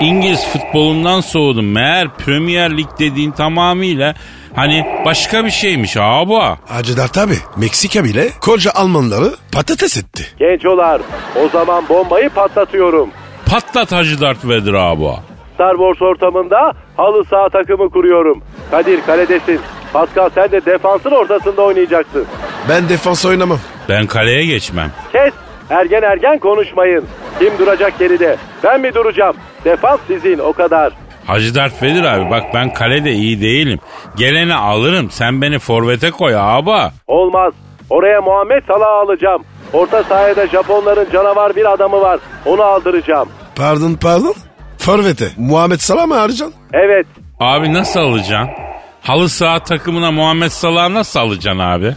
İngiliz 0.00 0.46
futbolundan 0.52 1.20
soğudum. 1.20 1.72
Meğer 1.72 2.08
Premier 2.08 2.76
Lig 2.78 2.86
dediğin 2.98 3.30
tamamıyla 3.30 4.14
hani 4.54 5.02
başka 5.04 5.44
bir 5.44 5.50
şeymiş 5.50 5.96
abi. 5.96 6.34
Hacı 6.68 6.96
Dert 6.96 7.18
abi 7.18 7.34
Meksika 7.56 8.04
bile 8.04 8.28
koca 8.40 8.70
Almanları 8.74 9.30
patates 9.52 9.96
etti. 9.96 10.26
Gencolar 10.38 11.00
o 11.44 11.48
zaman 11.48 11.88
bombayı 11.88 12.30
patlatıyorum. 12.30 13.10
Patlat 13.46 13.92
Hacı 13.92 14.20
Dert 14.20 14.44
Vedir 14.44 14.74
abi. 14.74 15.31
Star 15.62 15.76
Wars 15.76 16.02
ortamında 16.02 16.72
halı 16.96 17.24
saha 17.24 17.48
takımı 17.48 17.90
kuruyorum. 17.90 18.42
Kadir 18.70 19.02
kaledesin. 19.06 19.60
Pascal 19.92 20.30
sen 20.34 20.52
de 20.52 20.64
defansın 20.64 21.10
ortasında 21.10 21.62
oynayacaksın. 21.62 22.26
Ben 22.68 22.88
defans 22.88 23.26
oynamam. 23.26 23.58
Ben 23.88 24.06
kaleye 24.06 24.46
geçmem. 24.46 24.90
Kes. 25.12 25.32
Ergen 25.70 26.02
ergen 26.02 26.38
konuşmayın. 26.38 27.04
Kim 27.38 27.58
duracak 27.58 27.98
geride? 27.98 28.36
Ben 28.64 28.80
mi 28.80 28.94
duracağım? 28.94 29.36
Defans 29.64 30.00
sizin 30.06 30.38
o 30.38 30.52
kadar. 30.52 30.92
Hacı 31.26 31.54
Dert 31.54 31.82
Vedir 31.82 32.04
abi 32.04 32.30
bak 32.30 32.42
ben 32.54 32.74
kalede 32.74 33.12
iyi 33.12 33.40
değilim. 33.40 33.78
Geleni 34.16 34.54
alırım 34.54 35.10
sen 35.10 35.42
beni 35.42 35.58
forvete 35.58 36.10
koy 36.10 36.34
abi. 36.38 36.92
Olmaz. 37.06 37.52
Oraya 37.90 38.20
Muhammed 38.20 38.62
Salah'ı 38.66 39.00
alacağım. 39.00 39.42
Orta 39.72 40.02
sahada 40.02 40.46
Japonların 40.46 41.06
canavar 41.12 41.56
bir 41.56 41.72
adamı 41.72 42.00
var. 42.00 42.20
Onu 42.46 42.62
aldıracağım. 42.62 43.28
Pardon 43.56 43.94
pardon. 44.02 44.34
Forvet'e 44.86 45.28
Muhammed 45.38 45.78
Salah 45.80 46.06
mı 46.06 46.20
arayacaksın? 46.20 46.54
Evet. 46.72 47.06
Abi 47.40 47.72
nasıl 47.74 48.00
alacaksın? 48.00 48.50
Halı 49.02 49.28
saha 49.28 49.58
takımına 49.62 50.10
Muhammed 50.10 50.48
Salah'ı 50.48 50.94
nasıl 50.94 51.20
alacaksın 51.20 51.58
abi? 51.58 51.92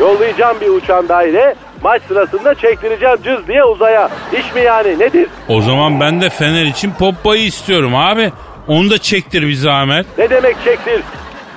Yollayacağım 0.00 0.60
bir 0.60 0.68
uçan 0.68 1.08
daire. 1.08 1.54
Maç 1.82 2.02
sırasında 2.08 2.54
çektireceğim 2.54 3.16
cız 3.24 3.48
diye 3.48 3.64
uzaya. 3.64 4.08
İş 4.32 4.54
mi 4.54 4.60
yani 4.60 4.98
nedir? 4.98 5.26
O 5.48 5.60
zaman 5.60 6.00
ben 6.00 6.20
de 6.20 6.30
Fener 6.30 6.64
için 6.64 6.90
Poppa'yı 6.98 7.42
istiyorum 7.44 7.94
abi. 7.96 8.32
Onu 8.68 8.90
da 8.90 8.98
çektir 8.98 9.42
bir 9.42 9.54
zahmet. 9.54 10.06
Ne 10.18 10.30
demek 10.30 10.56
çektir? 10.64 11.02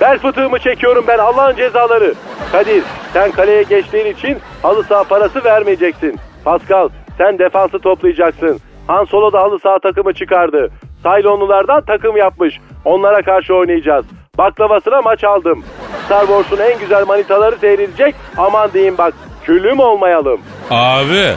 Bel 0.00 0.18
fıtığımı 0.18 0.58
çekiyorum 0.58 1.04
ben 1.08 1.18
Allah'ın 1.18 1.56
cezaları. 1.56 2.14
Kadir 2.52 2.82
sen 3.12 3.30
kaleye 3.32 3.62
geçtiğin 3.62 4.06
için 4.06 4.38
halı 4.62 4.84
saha 4.84 5.04
parası 5.04 5.44
vermeyeceksin. 5.44 6.18
Pascal 6.44 6.88
sen 7.18 7.38
defansı 7.38 7.78
toplayacaksın. 7.78 8.60
Han 8.86 9.04
Solo 9.04 9.32
da 9.32 9.38
halı 9.40 9.58
saha 9.58 9.78
takımı 9.78 10.12
çıkardı. 10.14 10.70
Saylonlulardan 11.02 11.84
takım 11.84 12.16
yapmış. 12.16 12.54
Onlara 12.84 13.22
karşı 13.22 13.54
oynayacağız. 13.54 14.06
Baklavasına 14.38 15.00
maç 15.02 15.24
aldım. 15.24 15.64
Star 16.06 16.26
Wars'un 16.26 16.58
en 16.64 16.78
güzel 16.78 17.06
manitaları 17.06 17.56
seyredecek. 17.56 18.14
Aman 18.36 18.72
diyeyim 18.72 18.94
bak 18.98 19.14
küllüm 19.44 19.80
olmayalım. 19.80 20.40
Abi 20.70 21.34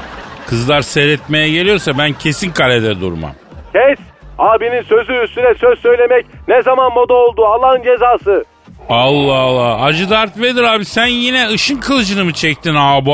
kızlar 0.47 0.81
seyretmeye 0.81 1.49
geliyorsa 1.49 1.91
ben 1.97 2.13
kesin 2.13 2.51
kalede 2.51 3.01
durmam. 3.01 3.31
Kes. 3.73 3.99
Abinin 4.39 4.81
sözü 4.81 5.13
üstüne 5.13 5.53
söz 5.53 5.79
söylemek 5.79 6.25
ne 6.47 6.61
zaman 6.61 6.93
moda 6.93 7.13
oldu 7.13 7.45
Allah'ın 7.45 7.83
cezası. 7.83 8.43
Allah 8.89 9.33
Allah. 9.39 9.81
Hacı 9.81 10.09
Dert 10.09 10.37
Vedir 10.41 10.63
abi 10.63 10.85
sen 10.85 11.05
yine 11.05 11.47
ışın 11.49 11.77
kılıcını 11.77 12.25
mı 12.25 12.33
çektin 12.33 12.75
abi? 12.75 13.11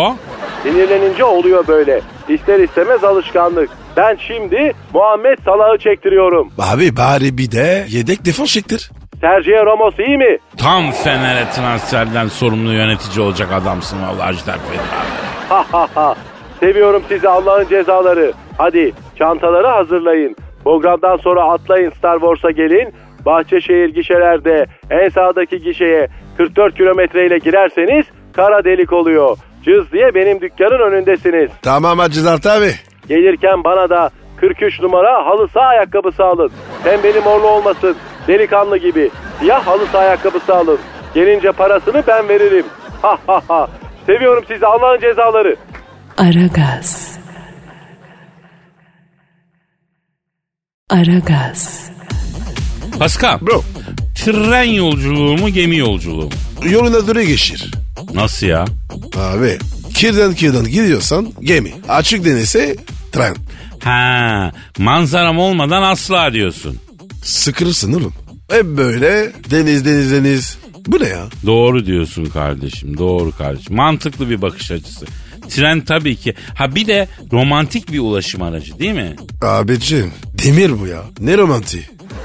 Sinirlenince 0.63 1.23
oluyor 1.23 1.67
böyle. 1.67 2.01
İster 2.29 2.59
istemez 2.59 3.03
alışkanlık. 3.03 3.69
Ben 3.97 4.15
şimdi 4.27 4.73
Muhammed 4.93 5.37
Salah'ı 5.45 5.77
çektiriyorum. 5.77 6.49
Abi 6.59 6.97
bari 6.97 7.37
bir 7.37 7.51
de 7.51 7.85
yedek 7.89 8.25
defans 8.25 8.49
çektir. 8.53 8.91
Sergio 9.21 9.65
Ramos 9.65 9.99
iyi 9.99 10.17
mi? 10.17 10.37
Tam 10.57 10.91
Fener'e 10.91 11.49
transferden 11.49 12.27
sorumlu 12.27 12.73
yönetici 12.73 13.25
olacak 13.25 13.51
adamsın 13.53 13.97
vallahi 14.01 14.21
Hacı 14.25 14.45
Dert 14.47 14.59
Vedir 14.71 14.79
abi. 14.79 16.15
Seviyorum 16.59 17.03
sizi 17.09 17.29
Allah'ın 17.29 17.67
cezaları. 17.67 18.33
Hadi 18.57 18.93
çantaları 19.17 19.67
hazırlayın. 19.67 20.35
Programdan 20.63 21.17
sonra 21.17 21.43
atlayın 21.43 21.89
Star 21.89 22.19
Wars'a 22.19 22.51
gelin. 22.51 22.93
Bahçeşehir 23.25 23.89
gişelerde 23.89 24.65
en 24.89 25.09
sağdaki 25.09 25.59
gişeye 25.59 26.07
44 26.37 26.77
kilometre 26.77 27.27
ile 27.27 27.37
girerseniz 27.37 28.05
kara 28.33 28.63
delik 28.63 28.93
oluyor. 28.93 29.37
Cız 29.65 29.91
diye 29.91 30.15
benim 30.15 30.41
dükkanın 30.41 30.91
önündesiniz. 30.91 31.51
Tamam 31.61 31.99
Hacı 31.99 32.25
Dert 32.25 32.45
abi. 32.45 32.71
Gelirken 33.11 33.63
bana 33.63 33.89
da 33.89 34.09
43 34.37 34.79
numara 34.81 35.25
halı 35.25 35.47
saha 35.53 35.65
ayakkabısı 35.65 36.23
alın. 36.23 36.51
Pembeli 36.83 37.19
morlu 37.19 37.47
olmasın. 37.47 37.95
Delikanlı 38.27 38.77
gibi. 38.77 39.11
Siyah 39.39 39.67
halı 39.67 39.85
saha 39.85 40.01
ayakkabısı 40.01 40.55
alın. 40.55 40.79
Gelince 41.13 41.51
parasını 41.51 42.03
ben 42.07 42.29
veririm. 42.29 42.65
Ha 43.01 43.17
ha 43.27 43.41
ha. 43.47 43.67
Seviyorum 44.05 44.43
sizi 44.47 44.65
Allah'ın 44.65 44.99
cezaları. 44.99 45.55
Aragaz. 46.17 47.19
Aragaz. 50.89 51.91
Pascal. 52.99 53.41
Bro 53.41 53.61
Tren 54.15 54.63
yolculuğu 54.63 55.37
mu 55.37 55.49
gemi 55.49 55.77
yolculuğu 55.77 56.23
mu? 56.25 56.31
yoluna 56.69 56.99
göre 56.99 57.25
geçir. 57.25 57.71
Nasıl 58.13 58.47
ya? 58.47 58.65
Abi 59.17 59.57
kirden 59.95 60.33
kirden 60.33 60.63
gidiyorsan 60.65 61.27
gemi. 61.41 61.73
Açık 61.89 62.25
denizse 62.25 62.75
tren. 63.11 63.35
Ha, 63.83 64.51
manzaram 64.77 65.39
olmadan 65.39 65.81
asla 65.83 66.33
diyorsun. 66.33 66.77
Sıkılırsın 67.23 67.93
oğlum. 67.93 68.13
Hep 68.51 68.65
böyle 68.65 69.31
deniz 69.51 69.85
deniz 69.85 70.11
deniz. 70.11 70.57
Bu 70.87 70.99
ne 70.99 71.07
ya? 71.07 71.23
Doğru 71.45 71.85
diyorsun 71.85 72.25
kardeşim, 72.25 72.97
doğru 72.97 73.31
kardeşim. 73.37 73.75
Mantıklı 73.75 74.29
bir 74.29 74.41
bakış 74.41 74.71
açısı. 74.71 75.05
Tren 75.49 75.81
tabii 75.81 76.15
ki. 76.15 76.33
Ha 76.55 76.75
bir 76.75 76.87
de 76.87 77.07
romantik 77.33 77.91
bir 77.91 77.99
ulaşım 77.99 78.41
aracı 78.41 78.79
değil 78.79 78.93
mi? 78.93 79.15
Abicim 79.41 80.11
demir 80.43 80.79
bu 80.79 80.87
ya. 80.87 81.01
Ne 81.19 81.37
romantiği. 81.37 81.83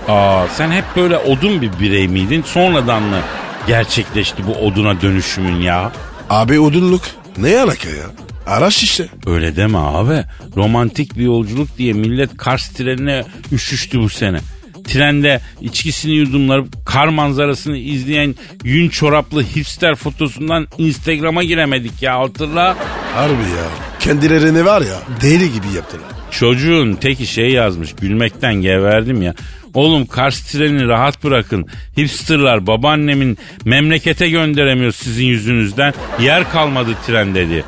Aa 0.08 0.46
sen 0.56 0.70
hep 0.70 0.84
böyle 0.96 1.16
odun 1.18 1.62
bir 1.62 1.70
birey 1.80 2.08
miydin? 2.08 2.42
Sonradan 2.46 3.02
mı 3.02 3.18
gerçekleşti 3.66 4.46
bu 4.46 4.52
oduna 4.52 5.00
dönüşümün 5.00 5.60
ya? 5.60 5.92
Abi 6.30 6.60
odunluk. 6.60 7.02
Ne 7.38 7.60
alaka 7.60 7.88
ya? 7.88 8.06
Araç 8.46 8.82
işte. 8.82 9.08
Öyle 9.26 9.56
deme 9.56 9.78
abi. 9.78 10.24
Romantik 10.56 11.16
bir 11.18 11.22
yolculuk 11.24 11.78
diye 11.78 11.92
millet 11.92 12.36
Kars 12.36 12.68
trenine 12.68 13.24
üşüştü 13.52 14.00
bu 14.00 14.08
sene. 14.08 14.38
Trende 14.84 15.40
içkisini 15.60 16.12
yudumlayıp 16.14 16.86
kar 16.86 17.08
manzarasını 17.08 17.76
izleyen 17.76 18.34
yün 18.64 18.88
çoraplı 18.88 19.42
hipster 19.42 19.94
fotosundan 19.94 20.66
Instagram'a 20.78 21.42
giremedik 21.42 22.02
ya 22.02 22.20
hatırla. 22.20 22.76
Harbi 23.14 23.32
ya. 23.32 23.66
Kendilerini 24.00 24.64
var 24.64 24.82
ya 24.82 24.98
deli 25.22 25.52
gibi 25.52 25.66
yaptılar. 25.76 26.06
Çocuğun 26.30 26.94
teki 26.94 27.26
şey 27.26 27.50
yazmış 27.50 27.94
gülmekten 28.00 28.54
geverdim 28.54 29.22
ya. 29.22 29.34
Oğlum 29.76 30.06
Kars 30.06 30.40
treni 30.52 30.88
rahat 30.88 31.24
bırakın. 31.24 31.66
Hipsterlar 31.98 32.66
babaannemin 32.66 33.38
memlekete 33.64 34.28
gönderemiyor 34.30 34.92
sizin 34.92 35.26
yüzünüzden. 35.26 35.94
Yer 36.20 36.50
kalmadı 36.52 36.90
tren 37.06 37.34
dedi. 37.34 37.64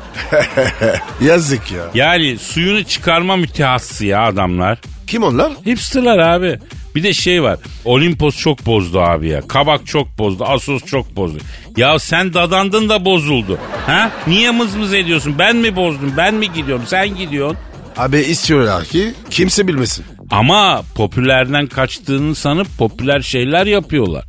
Yazık 1.21 1.71
ya. 1.71 1.83
Yani 1.93 2.37
suyunu 2.37 2.83
çıkarma 2.83 3.35
mütehassısı 3.35 4.05
ya 4.05 4.21
adamlar. 4.23 4.79
Kim 5.07 5.23
onlar? 5.23 5.51
Hipsterlar 5.65 6.17
abi. 6.17 6.59
Bir 6.95 7.03
de 7.03 7.13
şey 7.13 7.43
var. 7.43 7.57
Olimpos 7.85 8.37
çok 8.37 8.65
bozdu 8.65 8.99
abi 9.01 9.27
ya. 9.27 9.41
Kabak 9.47 9.87
çok 9.87 10.17
bozdu. 10.17 10.43
Asos 10.45 10.85
çok 10.85 11.15
bozdu. 11.15 11.37
Ya 11.77 11.99
sen 11.99 12.33
dadandın 12.33 12.89
da 12.89 13.05
bozuldu. 13.05 13.59
Ha? 13.85 14.11
Niye 14.27 14.51
mızmız 14.51 14.93
ediyorsun? 14.93 15.35
Ben 15.39 15.55
mi 15.55 15.75
bozdum? 15.75 16.13
Ben 16.17 16.33
mi 16.35 16.53
gidiyorum? 16.53 16.85
Sen 16.87 17.15
gidiyorsun. 17.15 17.57
Abi 17.97 18.17
istiyorlar 18.17 18.85
ki 18.85 19.13
kimse 19.29 19.67
bilmesin. 19.67 20.05
Ama 20.31 20.81
popülerden 20.95 21.67
kaçtığını 21.67 22.35
sanıp 22.35 22.67
popüler 22.77 23.21
şeyler 23.21 23.65
yapıyorlar. 23.65 24.25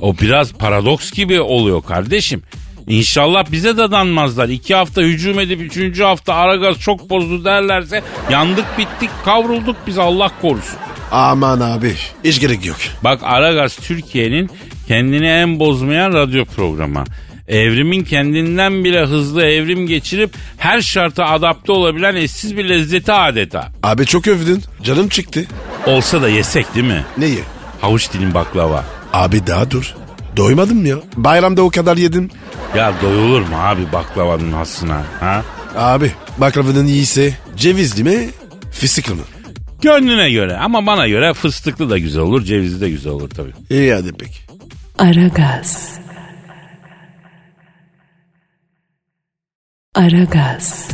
O 0.00 0.18
biraz 0.18 0.52
paradoks 0.52 1.10
gibi 1.12 1.40
oluyor 1.40 1.82
kardeşim. 1.82 2.42
İnşallah 2.88 3.52
bize 3.52 3.76
dadanmazlar. 3.76 4.48
İki 4.48 4.74
hafta 4.74 5.02
hücum 5.02 5.40
edip 5.40 5.60
üçüncü 5.60 6.02
hafta 6.02 6.34
Aragaz 6.34 6.78
çok 6.78 7.10
bozdu 7.10 7.44
derlerse 7.44 8.02
yandık 8.30 8.78
bittik 8.78 9.10
kavrulduk 9.24 9.76
biz 9.86 9.98
Allah 9.98 10.30
korusun. 10.42 10.78
Aman 11.12 11.60
abi 11.60 11.94
hiç 12.24 12.40
gerek 12.40 12.66
yok. 12.66 12.76
Bak 13.04 13.20
Aragaz 13.22 13.76
Türkiye'nin 13.76 14.50
kendini 14.88 15.26
en 15.26 15.60
bozmayan 15.60 16.12
radyo 16.12 16.44
programı. 16.44 17.04
Evrimin 17.48 18.04
kendinden 18.04 18.84
bile 18.84 19.04
hızlı 19.06 19.42
evrim 19.42 19.86
geçirip 19.86 20.30
her 20.58 20.80
şarta 20.80 21.24
adapte 21.26 21.72
olabilen 21.72 22.14
eşsiz 22.16 22.56
bir 22.56 22.68
lezzeti 22.68 23.12
adeta. 23.12 23.68
Abi 23.82 24.06
çok 24.06 24.26
övdün. 24.28 24.62
Canım 24.82 25.08
çıktı. 25.08 25.44
Olsa 25.86 26.22
da 26.22 26.28
yesek 26.28 26.74
değil 26.74 26.86
mi? 26.86 27.04
Neyi? 27.18 27.38
Havuç 27.80 28.12
dilim 28.12 28.34
baklava. 28.34 28.84
Abi 29.12 29.46
daha 29.46 29.70
dur. 29.70 29.94
Doymadım 30.36 30.86
ya. 30.86 30.96
Bayramda 31.16 31.62
o 31.62 31.70
kadar 31.70 31.96
yedim. 31.96 32.30
Ya 32.76 32.92
doyulur 33.02 33.40
mu 33.40 33.56
abi 33.58 33.92
baklavanın 33.92 34.52
hasına? 34.52 35.02
Ha? 35.20 35.42
Abi 35.76 36.12
baklavanın 36.38 36.86
iyisi 36.86 37.34
cevizli 37.56 38.04
mi 38.04 38.28
fıstıklı 38.72 39.14
mı? 39.14 39.22
Gönlüne 39.82 40.30
göre 40.30 40.56
ama 40.56 40.86
bana 40.86 41.08
göre 41.08 41.34
fıstıklı 41.34 41.90
da 41.90 41.98
güzel 41.98 42.22
olur, 42.22 42.44
cevizli 42.44 42.80
de 42.80 42.90
güzel 42.90 43.12
olur 43.12 43.30
tabii. 43.30 43.52
İyi 43.70 43.92
hadi 43.94 44.12
peki. 44.18 44.38
Aragaz. 44.98 45.98
Aragaz. 49.98 50.88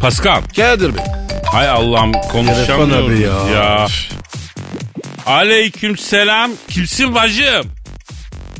Pascal. 0.00 0.42
Kadir 0.56 0.94
Bey. 0.94 1.04
Hay 1.52 1.68
Allah'ım 1.68 2.12
konuşamıyoruz 2.12 2.66
Telefon 2.66 3.08
abi 3.08 3.20
ya. 3.20 3.60
ya. 3.62 3.86
Aleyküm 5.26 5.96
selam. 5.98 6.50
Kimsin 6.68 7.14
bacım? 7.14 7.66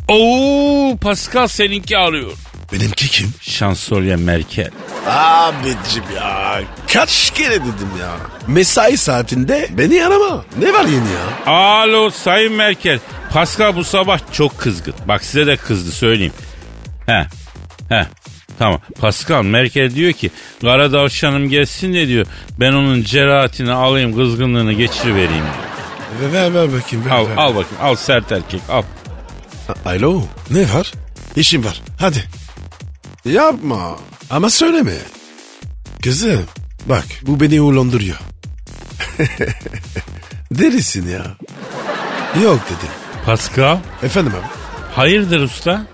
Oo 0.09 0.97
Pascal 1.01 1.47
seninki 1.47 1.99
arıyor. 1.99 2.31
Benimki 2.73 3.09
kim? 3.09 3.35
Şansölye 3.41 4.17
Merkel. 4.17 4.71
Abicim 5.07 6.05
ya. 6.17 6.61
Kaç 6.93 7.31
kere 7.35 7.55
dedim 7.55 7.91
ya. 8.01 8.11
Mesai 8.47 8.97
saatinde 8.97 9.69
beni 9.71 10.07
arama. 10.07 10.45
Ne 10.59 10.73
var 10.73 10.85
yeni 10.85 10.95
ya? 11.13 11.53
Alo 11.53 12.11
Sayın 12.11 12.53
Merkel. 12.53 12.99
Pascal 13.33 13.77
bu 13.77 13.85
sabah 13.85 14.19
çok 14.33 14.59
kızgın. 14.59 14.95
Bak 15.09 15.25
size 15.25 15.47
de 15.47 15.57
kızdı 15.57 15.93
söyleyeyim. 15.93 16.33
He. 17.07 17.27
He. 17.89 18.07
Tamam. 18.59 18.81
Pascal 19.01 19.43
Merkel 19.43 19.95
diyor 19.95 20.13
ki 20.13 20.31
Kara 20.61 20.93
Davşanım 20.93 21.49
gelsin 21.49 21.95
de 21.95 22.09
diyor. 22.09 22.27
Ben 22.61 22.73
onun 22.73 23.03
cerahatini 23.03 23.73
alayım 23.73 24.17
kızgınlığını 24.17 24.73
geçirivereyim 24.73 25.31
diyor. 25.31 26.33
Ver 26.33 26.33
ver, 26.33 26.55
ver 26.55 26.73
bakayım. 26.73 27.05
Ver, 27.07 27.11
Al, 27.11 27.29
ver. 27.29 27.37
al 27.37 27.49
bakayım. 27.49 27.77
Al 27.83 27.95
sert 27.97 28.33
erkek 28.33 28.61
al. 28.71 28.83
Alo 29.87 30.23
ne 30.51 30.75
var? 30.75 30.93
İşim 31.37 31.65
var 31.65 31.83
hadi. 32.01 32.25
Yapma 33.25 33.97
ama 34.31 34.51
söyleme. 34.51 34.93
Kızım 36.03 36.45
bak 36.87 37.05
bu 37.23 37.41
beni 37.41 37.61
uylandırıyor. 37.61 38.17
Delisin 40.51 41.09
ya. 41.09 41.37
Yok 42.43 42.61
dedi. 42.67 42.91
Pascal. 43.25 43.79
Efendim 44.03 44.33
abi 44.35 44.47
Hayırdır 44.95 45.41
usta? 45.41 45.87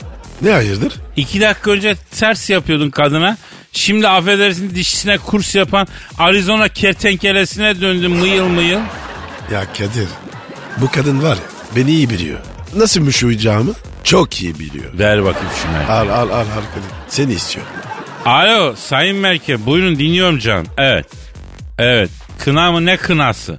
Ne 0.42 0.50
hayırdır? 0.50 0.92
İki 1.16 1.40
dakika 1.40 1.70
önce 1.70 1.96
ters 2.18 2.50
yapıyordun 2.50 2.90
kadına. 2.90 3.36
Şimdi 3.72 4.08
affedersin 4.08 4.74
dişisine 4.74 5.18
kurs 5.18 5.54
yapan 5.54 5.86
Arizona 6.18 6.68
kertenkelesine 6.68 7.80
döndün 7.80 8.10
mıyıl 8.10 8.46
mıyıl. 8.48 8.80
Ya 9.52 9.64
Kadir 9.72 10.08
bu 10.76 10.90
kadın 10.90 11.22
var 11.22 11.36
ya 11.36 11.42
beni 11.76 11.90
iyi 11.90 12.10
biliyor. 12.10 12.38
Nasıl 12.76 13.00
müşuyacağımı 13.00 13.72
çok 14.04 14.42
iyi 14.42 14.58
biliyor. 14.58 14.98
Ver 14.98 15.24
bakayım 15.24 15.48
şuna. 15.62 15.94
Al 15.96 16.08
al 16.08 16.28
al 16.28 16.28
al 16.30 16.44
Kadir. 16.44 16.88
Seni 17.08 17.32
istiyor. 17.32 17.66
Alo 18.26 18.74
Sayın 18.76 19.16
Merkel 19.16 19.66
buyurun 19.66 19.98
dinliyorum 19.98 20.38
canım. 20.38 20.66
Evet. 20.78 21.06
Evet. 21.78 22.10
Kına 22.38 22.72
mı 22.72 22.86
ne 22.86 22.96
kınası? 22.96 23.58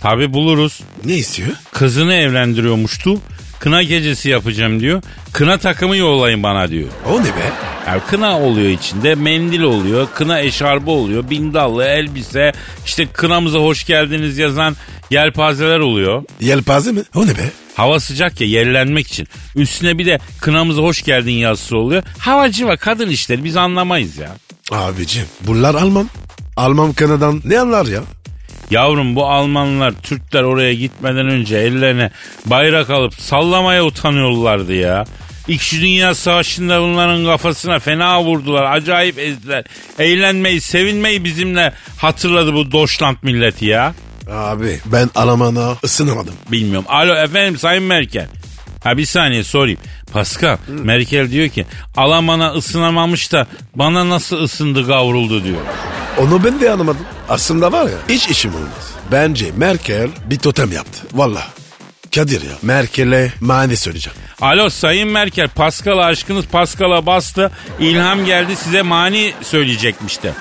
Tabi 0.00 0.32
buluruz. 0.32 0.80
Ne 1.04 1.14
istiyor? 1.14 1.48
Kızını 1.72 2.14
evlendiriyormuştu. 2.14 3.20
Kına 3.62 3.82
gecesi 3.82 4.28
yapacağım 4.30 4.80
diyor. 4.80 5.02
Kına 5.32 5.58
takımı 5.58 5.96
yollayın 5.96 6.42
bana 6.42 6.68
diyor. 6.68 6.88
O 7.10 7.20
ne 7.20 7.24
be? 7.24 7.52
Yani 7.86 8.00
kına 8.10 8.40
oluyor 8.40 8.70
içinde, 8.70 9.14
mendil 9.14 9.60
oluyor, 9.62 10.08
kına 10.14 10.40
eşarbı 10.40 10.90
oluyor, 10.90 11.30
bindallı, 11.30 11.84
elbise, 11.84 12.52
işte 12.86 13.06
kınamıza 13.06 13.58
hoş 13.58 13.84
geldiniz 13.84 14.38
yazan 14.38 14.76
yelpazeler 15.10 15.78
oluyor. 15.78 16.22
Yelpaze 16.40 16.92
mi? 16.92 17.02
O 17.14 17.26
ne 17.26 17.30
be? 17.30 17.50
Hava 17.74 18.00
sıcak 18.00 18.40
ya 18.40 18.46
yerlenmek 18.46 19.06
için. 19.08 19.28
Üstüne 19.56 19.98
bir 19.98 20.06
de 20.06 20.18
kınamıza 20.40 20.82
hoş 20.82 21.02
geldin 21.02 21.32
yazısı 21.32 21.76
oluyor. 21.76 22.02
Havacı 22.18 22.68
ve 22.68 22.76
kadın 22.76 23.08
işleri 23.08 23.44
biz 23.44 23.56
anlamayız 23.56 24.16
ya. 24.18 24.36
Abicim 24.70 25.24
bunlar 25.40 25.74
Alman. 25.74 26.10
Alman 26.56 26.92
Kanada'dan 26.92 27.42
ne 27.44 27.60
anlar 27.60 27.86
ya? 27.86 28.00
Yavrum 28.72 29.16
bu 29.16 29.26
Almanlar 29.26 29.92
Türkler 30.02 30.42
oraya 30.42 30.74
gitmeden 30.74 31.28
önce 31.28 31.56
ellerine 31.56 32.10
bayrak 32.46 32.90
alıp 32.90 33.14
sallamaya 33.14 33.84
utanıyorlardı 33.84 34.74
ya. 34.74 35.04
İkinci 35.48 35.82
Dünya 35.82 36.14
Savaşı'nda 36.14 36.82
bunların 36.82 37.24
kafasına 37.24 37.78
fena 37.78 38.24
vurdular. 38.24 38.76
Acayip 38.76 39.18
ezdiler. 39.18 39.64
Eğlenmeyi, 39.98 40.60
sevinmeyi 40.60 41.24
bizimle 41.24 41.72
hatırladı 41.98 42.54
bu 42.54 42.72
Deutschland 42.72 43.16
milleti 43.22 43.66
ya. 43.66 43.94
Abi 44.30 44.80
ben 44.86 45.10
Alman'a 45.14 45.76
ısınamadım. 45.84 46.34
Bilmiyorum. 46.50 46.84
Alo 46.88 47.14
efendim 47.14 47.58
Sayın 47.58 47.84
Merkel. 47.84 48.26
Ha 48.84 48.96
bir 48.96 49.06
saniye 49.06 49.44
sorayım. 49.44 49.78
Pascal, 50.12 50.56
Merkel 50.68 51.30
diyor 51.30 51.48
ki 51.48 51.66
Alman'a 51.96 52.52
ısınamamış 52.52 53.32
da 53.32 53.46
bana 53.74 54.08
nasıl 54.08 54.36
ısındı 54.36 54.86
kavruldu 54.86 55.44
diyor. 55.44 55.60
Onu 56.18 56.44
ben 56.44 56.60
de 56.60 56.70
anlamadım. 56.70 57.06
Aslında 57.28 57.72
var 57.72 57.84
ya 57.84 57.98
hiç 58.08 58.28
işim 58.28 58.54
olmaz. 58.54 58.90
Bence 59.12 59.50
Merkel 59.56 60.08
bir 60.26 60.38
totem 60.38 60.72
yaptı. 60.72 60.98
Valla. 61.12 61.42
Kadir 62.14 62.42
ya 62.42 62.52
Merkel'e 62.62 63.32
mani 63.40 63.76
söyleyeceğim. 63.76 64.18
Alo 64.40 64.70
Sayın 64.70 65.08
Merkel 65.08 65.48
Pascal 65.48 65.98
aşkınız 65.98 66.46
Pascal'a 66.46 67.06
bastı. 67.06 67.50
İlham 67.80 68.24
geldi 68.24 68.56
size 68.56 68.82
mani 68.82 69.32
söyleyecekmiş 69.42 70.22
de. 70.22 70.32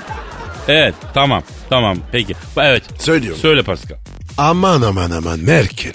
Evet 0.68 0.96
tamam 1.14 1.44
tamam 1.70 1.98
peki. 2.12 2.36
Evet. 2.58 2.84
Söylüyorum. 3.00 3.42
Söyle 3.42 3.64
Pascal. 3.64 3.98
Aman 4.38 4.82
aman 4.82 5.12
aman 5.12 5.40
Merkel. 5.40 5.94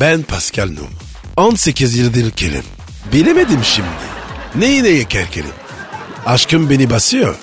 Ben 0.00 0.22
Pascal 0.22 0.66
Num. 0.68 0.90
18 1.36 1.98
yıldır 1.98 2.30
kelim. 2.30 2.62
Bilemedim 3.12 3.64
şimdi. 3.64 3.88
Neyi 4.54 4.82
neye 4.84 5.04
kerkelim? 5.04 5.52
Aşkım 6.26 6.70
beni 6.70 6.90
basıyor. 6.90 7.36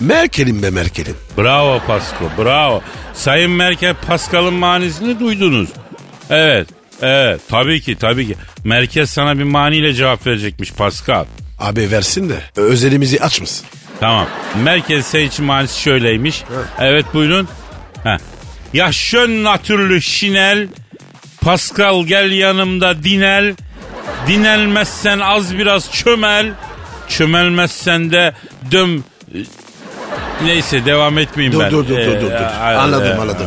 Merkel'im 0.00 0.62
be 0.62 0.70
Merkel'im. 0.70 1.16
Bravo 1.38 1.80
Pascal 1.86 2.28
bravo. 2.38 2.82
Sayın 3.14 3.50
Merkel 3.50 3.94
Pascal'ın 4.06 4.54
manisini 4.54 5.20
duydunuz. 5.20 5.68
Evet 6.30 6.68
evet 7.02 7.40
tabii 7.48 7.80
ki 7.80 7.96
tabii 7.96 8.26
ki. 8.26 8.34
Merkel 8.64 9.06
sana 9.06 9.38
bir 9.38 9.44
maniyle 9.44 9.94
cevap 9.94 10.26
verecekmiş 10.26 10.72
Pascal. 10.72 11.24
Abi 11.58 11.90
versin 11.90 12.28
de 12.28 12.40
özelimizi 12.56 13.20
açmasın. 13.20 13.66
Tamam. 14.00 14.26
Merkel 14.64 15.02
senin 15.02 15.26
için 15.28 15.44
manisi 15.44 15.80
şöyleymiş. 15.80 16.44
Evet 16.80 17.06
buyurun. 17.14 17.48
Heh. 18.04 18.18
Ya 18.72 18.92
schön 18.92 19.44
natürlü 19.44 20.02
şinel. 20.02 20.68
Pascal 21.40 22.04
gel 22.04 22.32
yanımda 22.32 23.04
dinel. 23.04 23.54
Dinelmezsen 24.26 25.18
az 25.18 25.58
biraz 25.58 25.92
çömel. 25.92 26.52
Çömelmezsen 27.08 28.12
de 28.12 28.34
döm. 28.70 29.04
Neyse 30.42 30.84
devam 30.84 31.18
etmeyeyim 31.18 31.52
Dur 31.58 31.60
ben. 31.64 31.70
dur 31.70 31.88
dur 31.88 31.98
Ee, 31.98 32.06
dur 32.06 32.20
dur. 32.20 32.30
dur. 32.30 32.34
anladım 32.76 33.06
e, 33.06 33.14
anladım 33.14 33.46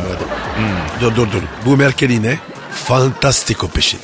Dur 1.00 1.16
dur 1.16 1.26
dur. 1.32 1.42
Bu 1.66 1.76
Merkel 1.76 2.10
yine 2.10 2.38
fantastiko 2.84 3.68
peşinde. 3.68 4.02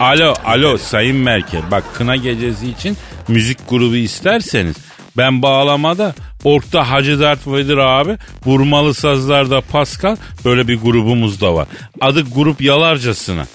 Alo 0.00 0.34
alo 0.44 0.78
Sayın 0.78 1.16
Merkel 1.16 1.60
bak 1.70 1.84
kına 1.94 2.16
gecesi 2.16 2.70
için 2.70 2.96
müzik 3.28 3.58
grubu 3.68 3.96
isterseniz 3.96 4.76
ben 5.16 5.42
bağlamada 5.42 6.14
Ork'ta 6.44 6.90
Hacı 6.90 7.20
Dert 7.20 7.46
Vedir 7.46 7.76
abi 7.76 8.18
vurmalı 8.46 8.94
sazlarda 8.94 9.60
Pascal 9.60 10.16
böyle 10.44 10.68
bir 10.68 10.80
grubumuz 10.80 11.40
da 11.40 11.54
var. 11.54 11.66
Adı 12.00 12.22
grup 12.34 12.60
yalarcasına. 12.60 13.46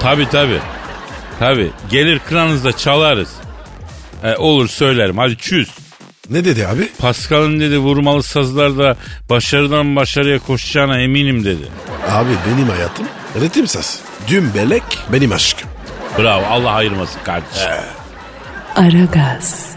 Tabi 0.00 0.28
tabi. 0.28 0.58
Tabi 1.38 1.70
gelir 1.90 2.18
kınanızda 2.28 2.76
çalarız. 2.76 3.28
E, 4.24 4.36
olur 4.36 4.68
söylerim 4.68 5.18
hadi 5.18 5.36
çüz. 5.36 5.68
Ne 6.30 6.44
dedi 6.44 6.66
abi? 6.66 6.88
Pascal'ın 6.98 7.60
dedi 7.60 7.78
vurmalı 7.78 8.22
sazlarda 8.22 8.96
başarıdan 9.30 9.96
başarıya 9.96 10.38
koşacağına 10.38 11.00
eminim 11.00 11.44
dedi. 11.44 11.62
Abi 12.10 12.30
benim 12.46 12.68
hayatım 12.68 13.06
ritim 13.40 13.66
saz. 13.66 14.00
Dümbelek 14.28 14.82
benim 15.12 15.32
aşkım. 15.32 15.70
Bravo 16.18 16.46
Allah 16.46 16.70
ayırmasın 16.70 17.20
kardeşim. 17.24 17.70
Aragaz. 18.76 19.74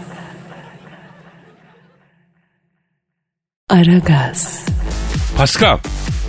Aragaz. 3.70 4.64
Pascal 5.36 5.78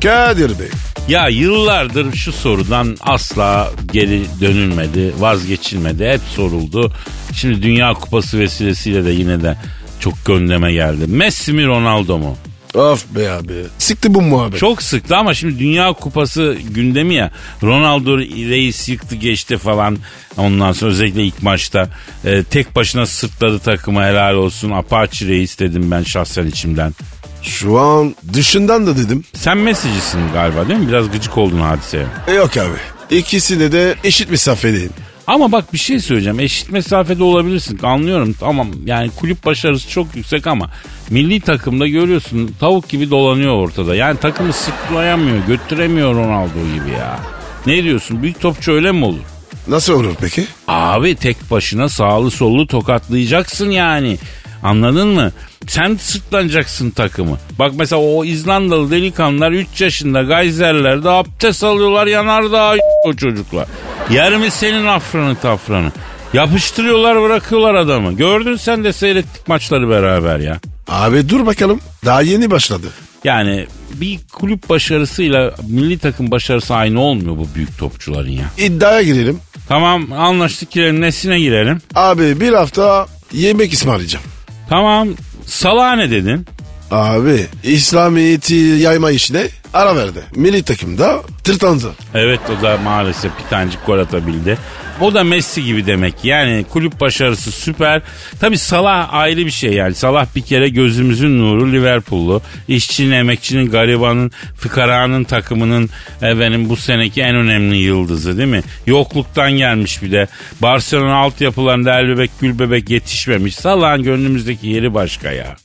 Kadir 0.04 0.60
Bey. 0.60 0.70
Ya 1.08 1.28
yıllardır 1.28 2.14
şu 2.14 2.32
sorudan 2.32 2.98
asla 3.02 3.70
geri 3.92 4.26
dönülmedi, 4.42 5.14
vazgeçilmedi. 5.20 6.10
Hep 6.10 6.22
soruldu. 6.22 6.94
Şimdi 7.34 7.62
Dünya 7.62 7.94
Kupası 7.94 8.40
vesilesiyle 8.40 9.06
de 9.06 9.12
yine 9.12 9.44
de 9.44 9.58
çok 10.00 10.26
gündeme 10.26 10.74
geldi. 10.74 11.08
Messi 11.08 11.54
mi 11.54 11.66
Ronaldo 11.66 12.18
mu? 12.18 12.38
Of 12.76 13.06
be 13.16 13.32
abi. 13.32 13.54
Sikti 13.78 14.14
bu 14.14 14.22
muhabbet. 14.22 14.60
Çok 14.60 14.82
sıktı 14.82 15.18
ama 15.18 15.34
şimdi 15.34 15.60
Dünya 15.60 15.94
Kupası 15.94 16.58
gündemi 16.70 17.16
ya. 17.16 17.32
Ronaldo 17.64 18.18
reis 18.18 18.90
yıktı 18.90 19.16
geçti 19.16 19.58
falan. 19.58 19.98
Ondan 20.38 20.72
sonra 20.72 20.92
özellikle 20.92 21.24
ilk 21.24 21.44
maçta 21.44 21.90
e, 22.26 22.44
tek 22.44 22.76
başına 22.76 23.06
sırtladı 23.06 23.60
takımı 23.60 24.04
helal 24.04 24.34
olsun. 24.34 24.72
Apache 24.72 25.28
reis 25.28 25.60
dedim 25.60 25.92
ben 25.92 26.04
şahsen 26.04 26.48
içimden. 26.48 26.94
Şu 27.42 27.80
an 27.80 28.16
dışından 28.34 28.88
da 28.88 28.98
dedim. 28.98 29.24
Sen 29.34 29.58
Messi'cisin 29.58 30.22
galiba 30.34 30.68
değil 30.68 30.80
mi? 30.80 30.88
Biraz 30.88 31.12
gıcık 31.12 31.38
oldun 31.38 31.60
hadiseye. 31.60 32.06
E 32.28 32.34
yok 32.34 32.58
abi. 32.58 33.16
İkisinde 33.18 33.72
de 33.72 33.96
eşit 34.04 34.32
mesafedeyim. 34.32 34.92
Ama 35.30 35.52
bak 35.52 35.74
bir 35.74 35.78
şey 35.78 36.00
söyleyeceğim. 36.00 36.40
Eşit 36.40 36.72
mesafede 36.72 37.24
olabilirsin. 37.24 37.80
Anlıyorum. 37.84 38.36
Tamam 38.40 38.68
yani 38.86 39.10
kulüp 39.10 39.46
başarısı 39.46 39.90
çok 39.90 40.16
yüksek 40.16 40.48
ama 40.48 40.70
milli 41.10 41.42
takımda 41.42 41.88
görüyorsun 41.88 42.56
tavuk 42.60 42.90
gibi 42.90 43.10
dolanıyor 43.10 43.54
ortada. 43.54 43.96
Yani 43.96 44.20
takımı 44.20 44.54
sıklayamıyor, 44.54 45.38
götüremiyor 45.48 46.16
Ronaldo 46.16 46.60
gibi 46.74 46.92
ya. 46.92 47.20
Ne 47.66 47.84
diyorsun? 47.84 48.24
Büyük 48.24 48.42
topçu 48.42 48.72
öyle 48.72 48.92
mi 48.92 49.06
olur? 49.06 49.20
Nasıl 49.68 49.94
olur 49.94 50.16
peki? 50.22 50.44
Abi 50.68 51.16
tek 51.16 51.52
başına 51.52 51.90
sağlı 51.90 52.32
sollu 52.32 52.68
tokatlayacaksın 52.68 53.70
yani. 53.70 54.18
Anladın 54.64 55.08
mı? 55.08 55.32
Sen 55.68 55.96
sırtlanacaksın 55.96 56.90
takımı. 56.90 57.38
Bak 57.60 57.72
mesela 57.76 58.02
o 58.02 58.26
İzlandalı 58.26 58.92
delikanlılar 58.92 59.52
3 59.52 59.82
yaşında 59.82 60.22
gayzerlerde 60.22 61.10
abdest 61.10 61.64
alıyorlar 61.64 62.08
yanardağ 62.08 62.76
o 63.06 63.14
çocuklar. 63.14 63.68
Yer 64.10 64.38
mi 64.38 64.52
senin 64.52 64.86
afranı 64.86 65.36
tafranı? 65.36 65.92
Yapıştırıyorlar 66.34 67.22
bırakıyorlar 67.22 67.76
adamı. 67.76 68.14
Gördün 68.14 68.56
sen 68.56 68.84
de 68.84 68.94
seyrettik 68.94 69.48
maçları 69.48 69.90
beraber 69.90 70.40
ya. 70.40 70.60
Abi 70.88 71.30
dur 71.30 71.46
bakalım. 71.46 71.80
Daha 72.06 72.22
yeni 72.22 72.52
başladı. 72.52 72.88
Yani 73.24 73.68
bir 73.94 74.20
kulüp 74.34 74.70
başarısıyla 74.70 75.54
milli 75.68 75.98
takım 76.00 76.32
başarısı 76.32 76.76
aynı 76.76 77.02
olmuyor 77.02 77.38
bu 77.38 77.48
büyük 77.56 77.78
topçuların 77.78 78.32
ya. 78.32 78.46
İddiaya 78.58 79.02
girelim. 79.02 79.40
Tamam 79.68 80.12
anlaştık 80.14 80.72
girelim 80.72 81.02
nesine 81.02 81.40
girelim? 81.40 81.82
Abi 81.96 82.40
bir 82.40 82.54
hafta 82.54 83.08
yemek 83.34 83.74
ısmarlayacağım. 83.74 84.26
Tamam 84.70 85.08
Salah 85.46 85.96
ne 85.96 86.12
dedin? 86.12 86.46
Abi 86.92 87.46
İslamiyet'i 87.64 88.56
yayma 88.56 89.12
işine 89.12 89.48
ara 89.74 89.96
verdi. 89.96 90.24
Milli 90.36 90.64
takımda 90.64 91.22
tırtandı. 91.44 91.92
Evet 92.14 92.40
o 92.60 92.64
da 92.64 92.78
maalesef 92.78 93.32
bir 93.40 93.50
tanecik 93.50 93.86
gol 93.86 94.00
atabildi. 94.00 94.58
O 95.02 95.14
da 95.14 95.24
Messi 95.24 95.64
gibi 95.64 95.86
demek. 95.86 96.14
Yani 96.24 96.66
kulüp 96.70 97.00
başarısı 97.00 97.52
süper. 97.52 98.02
Tabi 98.40 98.58
Salah 98.58 99.14
ayrı 99.14 99.46
bir 99.46 99.52
şey 99.52 99.74
yani. 99.74 99.96
Salah 99.96 100.26
bir 100.36 100.42
kere 100.42 100.70
gözümüzün 100.70 101.40
nuru 101.40 101.72
Liverpool'lu. 101.72 102.42
İşçinin, 102.68 103.12
emekçinin, 103.12 103.70
garibanın, 103.70 104.32
fıkaranın 104.58 105.24
takımının 105.24 105.90
efendim 106.22 106.70
bu 106.70 106.76
seneki 106.76 107.22
en 107.22 107.36
önemli 107.36 107.78
yıldızı 107.78 108.38
değil 108.38 108.50
mi? 108.50 108.62
Yokluktan 108.86 109.52
gelmiş 109.52 110.02
bir 110.04 110.12
de. 110.12 110.28
Barcelona 110.62 111.16
altyapılarında 111.16 112.00
el 112.00 112.08
bebek 112.08 112.32
gül 112.42 112.60
bebek 112.60 112.90
yetişmemiş. 112.90 113.56
Salah'ın 113.56 114.04
gönlümüzdeki 114.04 114.68
yeri 114.68 114.94
başka 114.94 115.32
ya. 115.32 115.56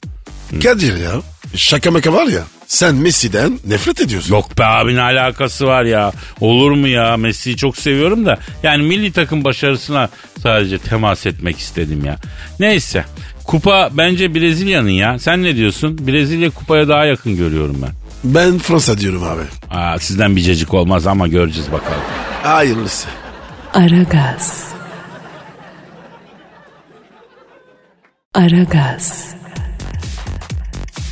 Kadir 0.62 0.96
ya 0.96 1.10
şaka 1.56 1.90
maka 1.90 2.12
var 2.12 2.26
ya 2.26 2.42
sen 2.66 2.94
Messi'den 2.94 3.58
nefret 3.66 4.00
ediyorsun. 4.00 4.34
Yok 4.34 4.58
be 4.58 4.64
abi 4.64 4.94
ne 4.96 5.02
alakası 5.02 5.66
var 5.66 5.84
ya. 5.84 6.12
Olur 6.40 6.70
mu 6.70 6.88
ya 6.88 7.16
Messi'yi 7.16 7.56
çok 7.56 7.76
seviyorum 7.76 8.26
da. 8.26 8.38
Yani 8.62 8.82
milli 8.82 9.12
takım 9.12 9.44
başarısına 9.44 10.08
sadece 10.42 10.78
temas 10.78 11.26
etmek 11.26 11.58
istedim 11.58 12.04
ya. 12.04 12.16
Neyse 12.60 13.04
kupa 13.44 13.90
bence 13.92 14.34
Brezilya'nın 14.34 14.88
ya. 14.88 15.18
Sen 15.18 15.42
ne 15.42 15.56
diyorsun? 15.56 16.06
Brezilya 16.06 16.50
kupaya 16.50 16.88
daha 16.88 17.04
yakın 17.04 17.36
görüyorum 17.36 17.76
ben. 17.82 17.90
Ben 18.24 18.58
Fransa 18.58 18.98
diyorum 18.98 19.22
abi. 19.22 19.42
Aa, 19.70 19.98
sizden 19.98 20.36
bir 20.36 20.40
cacık 20.42 20.74
olmaz 20.74 21.06
ama 21.06 21.28
göreceğiz 21.28 21.72
bakalım. 21.72 22.00
Hayırlısı. 22.42 23.08
Aragaz. 23.74 24.64
Aragaz. 28.34 29.34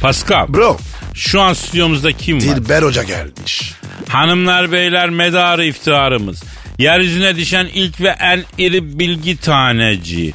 Pascal 0.02 0.48
Bro 0.48 0.78
şu 1.14 1.40
an 1.40 1.52
stüdyomuzda 1.52 2.12
kim 2.12 2.36
var? 2.36 2.42
Dilber 2.42 2.82
Hoca 2.82 3.02
gelmiş. 3.02 3.72
Hanımlar 4.08 4.72
beyler 4.72 5.10
medarı 5.10 5.64
iftiharımız. 5.64 6.42
Yeryüzüne 6.78 7.36
düşen 7.36 7.66
ilk 7.74 8.00
ve 8.00 8.08
en 8.08 8.44
iri 8.58 8.98
bilgi 8.98 9.36
taneci. 9.36 10.32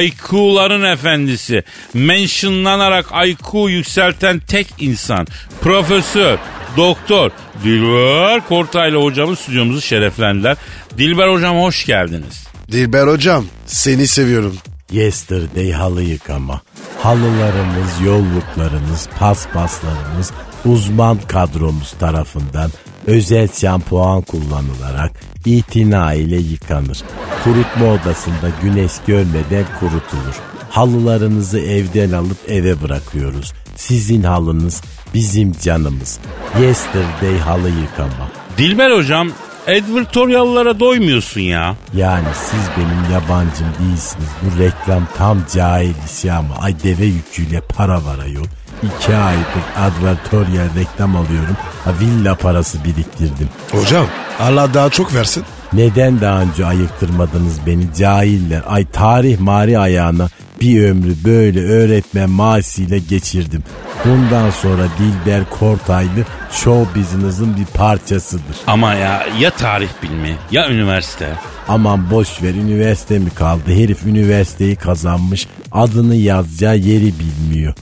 IQ'ların 0.00 0.82
efendisi. 0.82 1.64
Mentionlanarak 1.94 3.06
IQ 3.26 3.68
yükselten 3.68 4.38
tek 4.38 4.66
insan. 4.78 5.26
Profesör, 5.60 6.38
doktor 6.76 7.30
Dilber 7.64 8.48
Kortaylı 8.48 9.02
hocamız 9.02 9.38
stüdyomuzu 9.38 9.80
şereflendiler. 9.80 10.56
Dilber 10.98 11.28
hocam 11.28 11.60
hoş 11.60 11.86
geldiniz. 11.86 12.46
Dilber 12.72 13.06
Hocam 13.06 13.46
seni 13.66 14.06
seviyorum. 14.06 14.58
Yesterday 14.92 15.70
halı 15.72 16.02
yıkama. 16.02 16.60
Halılarınız, 17.02 18.00
yolluklarınız, 18.04 19.08
paspaslarınız 19.18 20.32
uzman 20.64 21.18
kadromuz 21.28 21.92
tarafından 21.92 22.70
özel 23.06 23.48
şampuan 23.48 24.22
kullanılarak 24.22 25.12
itina 25.46 26.14
ile 26.14 26.36
yıkanır. 26.36 27.02
Kurutma 27.44 27.86
odasında 27.86 28.50
güneş 28.62 28.92
görmeden 29.06 29.64
kurutulur. 29.80 30.40
Halılarınızı 30.70 31.58
evden 31.58 32.12
alıp 32.12 32.50
eve 32.50 32.82
bırakıyoruz. 32.82 33.52
Sizin 33.76 34.22
halınız 34.22 34.82
bizim 35.14 35.52
canımız. 35.52 36.18
Yesterday 36.60 37.38
halı 37.38 37.68
yıkama. 37.68 38.28
Dilber 38.58 38.90
hocam 38.90 39.28
advertoriallara 39.66 40.80
doymuyorsun 40.80 41.40
ya. 41.40 41.76
Yani 41.94 42.26
siz 42.34 42.60
benim 42.76 43.12
yabancım 43.12 43.66
değilsiniz. 43.80 44.28
Bu 44.42 44.58
reklam 44.58 45.06
tam 45.18 45.38
cahil 45.54 45.94
işi 46.06 46.32
ama 46.32 46.54
ay 46.60 46.74
deve 46.84 47.04
yüküyle 47.04 47.60
para 47.60 48.04
var 48.04 48.18
ayol. 48.18 48.44
İki 48.82 49.14
aydır 49.16 49.62
advertorial 49.78 50.68
reklam 50.80 51.16
alıyorum. 51.16 51.56
Ha, 51.84 51.90
villa 52.00 52.34
parası 52.34 52.84
biriktirdim. 52.84 53.48
Hocam 53.72 54.06
Allah 54.40 54.74
daha 54.74 54.90
çok 54.90 55.14
versin. 55.14 55.44
Neden 55.72 56.20
daha 56.20 56.40
önce 56.42 56.66
ayıktırmadınız 56.66 57.66
beni 57.66 57.94
cahiller? 57.98 58.62
Ay 58.68 58.86
tarih 58.86 59.40
mari 59.40 59.78
ayağına 59.78 60.28
bir 60.60 60.84
ömrü 60.84 61.14
böyle 61.24 61.60
öğretmen 61.60 62.30
maaşıyla 62.30 62.98
geçirdim. 62.98 63.62
Bundan 64.04 64.50
sonra 64.50 64.82
Dilber 64.98 65.42
Kortaylı 65.50 66.24
show 66.52 67.00
business'ın 67.00 67.56
bir 67.56 67.64
parçasıdır. 67.64 68.56
Ama 68.66 68.94
ya 68.94 69.26
ya 69.40 69.50
tarih 69.50 69.88
bilimi 70.02 70.36
ya 70.50 70.70
üniversite. 70.70 71.28
Aman 71.68 72.10
boş 72.10 72.42
ver 72.42 72.54
üniversite 72.54 73.18
mi 73.18 73.30
kaldı? 73.30 73.72
Herif 73.74 74.06
üniversiteyi 74.06 74.76
kazanmış. 74.76 75.46
Adını 75.72 76.14
yazacağı 76.14 76.76
yeri 76.76 77.12
bilmiyor. 77.18 77.74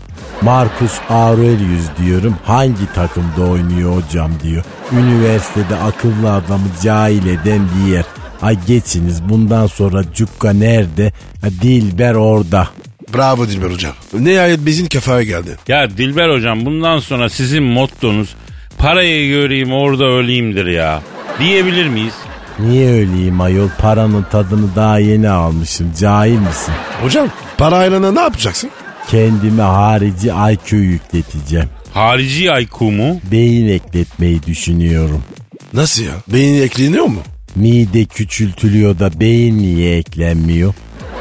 Marcus 0.42 0.98
Aurelius 1.10 1.84
diyorum. 2.02 2.36
Hangi 2.44 2.92
takımda 2.94 3.42
oynuyor 3.50 4.02
hocam 4.02 4.30
diyor. 4.42 4.64
Üniversitede 4.92 5.76
akıllı 5.76 6.32
adamı 6.32 6.64
cahil 6.82 7.26
eden 7.26 7.60
bir 7.76 7.92
yer. 7.92 8.04
Ay 8.42 8.58
geçiniz 8.66 9.22
bundan 9.28 9.66
sonra 9.66 10.02
Cukka 10.14 10.52
nerede? 10.52 11.12
Ha, 11.42 11.48
Dilber 11.62 12.14
orada. 12.14 12.68
Bravo 13.14 13.48
Dilber 13.48 13.70
Hocam. 13.70 13.92
Nihayet 14.18 14.66
bizim 14.66 14.88
kafaya 14.88 15.22
geldi. 15.22 15.56
Ya 15.68 15.90
Dilber 15.90 16.28
hocam 16.28 16.66
bundan 16.66 16.98
sonra 16.98 17.28
sizin 17.30 17.62
mottonuz 17.62 18.34
parayı 18.78 19.28
göreyim 19.28 19.72
orada 19.72 20.04
öleyimdir 20.04 20.66
ya. 20.66 21.02
Diyebilir 21.40 21.88
miyiz? 21.88 22.14
Niye 22.58 22.90
öleyim 22.90 23.40
ayol? 23.40 23.68
Paranın 23.78 24.26
tadını 24.32 24.76
daha 24.76 24.98
yeni 24.98 25.28
almışım. 25.28 25.92
Cahil 26.00 26.38
misin? 26.38 26.74
Hocam 27.02 27.28
parayla 27.58 28.12
ne 28.12 28.20
yapacaksın? 28.20 28.70
Kendime 29.10 29.62
harici 29.62 30.28
IQ 30.52 30.76
yükleteceğim. 30.76 31.68
Harici 31.94 32.44
IQ 32.60 32.84
mu? 32.90 33.20
Beyin 33.32 33.68
ekletmeyi 33.68 34.42
düşünüyorum. 34.42 35.22
Nasıl 35.72 36.02
ya? 36.02 36.12
Beyin 36.28 36.62
ekleniyor 36.62 37.04
mu? 37.04 37.20
Mide 37.56 38.04
küçültülüyor 38.04 38.98
da 38.98 39.20
beyin 39.20 39.58
niye 39.58 39.96
eklenmiyor? 39.98 40.74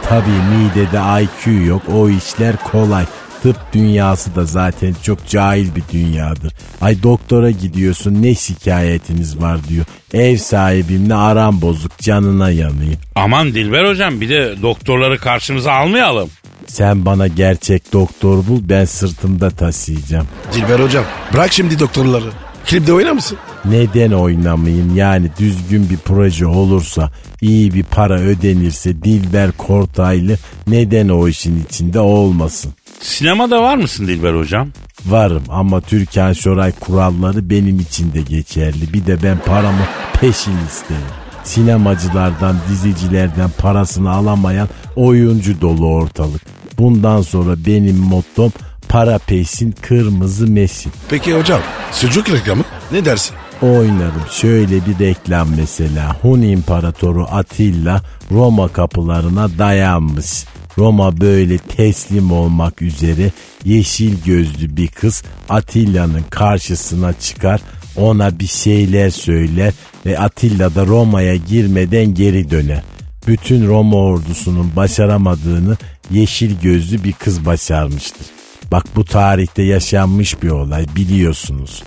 Tabii 0.10 0.26
midede 0.58 1.24
IQ 1.24 1.66
yok 1.66 1.82
o 1.94 2.10
işler 2.10 2.56
kolay. 2.72 3.06
Tıp 3.44 3.56
dünyası 3.74 4.36
da 4.36 4.46
zaten 4.46 4.96
çok 5.04 5.28
cahil 5.28 5.76
bir 5.76 5.84
dünyadır. 5.94 6.54
Ay 6.82 7.04
doktora 7.04 7.52
gidiyorsun 7.52 8.24
ne 8.24 8.36
şikayetiniz 8.36 9.42
var 9.42 9.58
diyor. 9.70 9.86
Ev 10.14 10.38
sahibimle 10.38 11.16
aram 11.16 11.62
bozuk 11.62 11.98
canına 11.98 12.52
yanayım. 12.52 12.98
Aman 13.16 13.54
Dilber 13.54 13.90
hocam 13.90 14.22
bir 14.22 14.30
de 14.30 14.62
doktorları 14.62 15.18
karşımıza 15.18 15.72
almayalım. 15.72 16.30
Sen 16.68 17.06
bana 17.06 17.28
gerçek 17.28 17.94
doktor 17.94 18.48
bul 18.48 18.60
ben 18.62 18.86
sırtımda 18.86 19.50
taşıyacağım. 19.50 20.28
Dilber 20.54 20.80
Hocam 20.80 21.06
bırak 21.34 21.54
şimdi 21.54 21.80
doktorları. 21.80 22.30
Klipte 22.66 22.94
oynar 22.94 23.12
mısın? 23.12 23.38
Neden 23.66 24.12
oynamayayım 24.12 24.96
yani 24.96 25.30
düzgün 25.40 25.90
bir 25.90 25.98
proje 25.98 26.46
olursa 26.46 27.12
iyi 27.42 27.74
bir 27.74 27.84
para 27.84 28.20
ödenirse 28.20 29.04
Dilber 29.04 29.52
Kortaylı 29.52 30.38
neden 30.68 31.10
o 31.10 31.28
işin 31.28 31.66
içinde 31.66 32.00
olmasın? 32.00 32.74
Sinemada 33.02 33.62
var 33.62 33.76
mısın 33.76 34.08
Dilber 34.08 34.34
hocam? 34.34 34.70
Varım 35.06 35.44
ama 35.50 35.82
Türkan 35.82 36.34
Şoray 36.34 36.72
kuralları 36.72 37.50
benim 37.50 37.80
için 37.80 38.14
de 38.14 38.22
geçerli. 38.22 38.94
Bir 38.94 39.06
de 39.06 39.24
ben 39.24 39.38
paramı 39.46 39.84
peşin 40.22 40.58
isterim. 40.68 41.02
Sinemacılardan, 41.44 42.56
dizicilerden 42.70 43.50
parasını 43.58 44.12
alamayan 44.12 44.70
oyuncu 44.96 45.62
dolu 45.62 45.88
ortalık. 45.88 46.42
Bundan 46.78 47.22
sonra 47.22 47.56
benim 47.66 47.98
mottom 47.98 48.52
para 48.90 49.18
peşin 49.18 49.72
kırmızı 49.72 50.48
mesin. 50.48 50.92
Peki 51.10 51.34
hocam 51.34 51.62
sucuk 51.92 52.30
reklamı 52.30 52.64
ne 52.92 53.06
dersin? 53.06 53.36
Oynarım 53.62 54.24
şöyle 54.32 54.86
bir 54.86 55.00
reklam 55.00 55.48
mesela. 55.58 56.16
Hun 56.22 56.42
İmparatoru 56.42 57.28
Atilla 57.32 58.02
Roma 58.32 58.68
kapılarına 58.68 59.58
dayanmış. 59.58 60.46
Roma 60.78 61.22
böyle 61.22 61.58
teslim 61.58 62.32
olmak 62.32 62.82
üzere 62.82 63.32
yeşil 63.66 64.24
gözlü 64.26 64.78
bir 64.78 64.88
kız 64.88 65.24
Atilla'nın 65.50 66.24
karşısına 66.30 67.14
çıkar 67.14 67.62
ona 67.96 68.40
bir 68.40 68.48
şeyler 68.48 69.10
söyler 69.10 69.74
ve 70.06 70.20
Atilla 70.20 70.76
da 70.76 70.86
Roma'ya 70.86 71.36
girmeden 71.36 72.14
geri 72.14 72.50
döner. 72.52 72.84
Bütün 73.28 73.68
Roma 73.68 73.98
ordusunun 73.98 74.76
başaramadığını 74.76 75.78
yeşil 76.12 76.60
gözlü 76.62 77.04
bir 77.04 77.14
kız 77.14 77.46
başarmıştır. 77.46 78.28
Bak 78.72 78.86
bu 78.96 79.06
tarihte 79.06 79.64
yaşanmış 79.64 80.44
bir 80.44 80.50
olay 80.50 80.86
biliyorsunuz. 80.96 81.84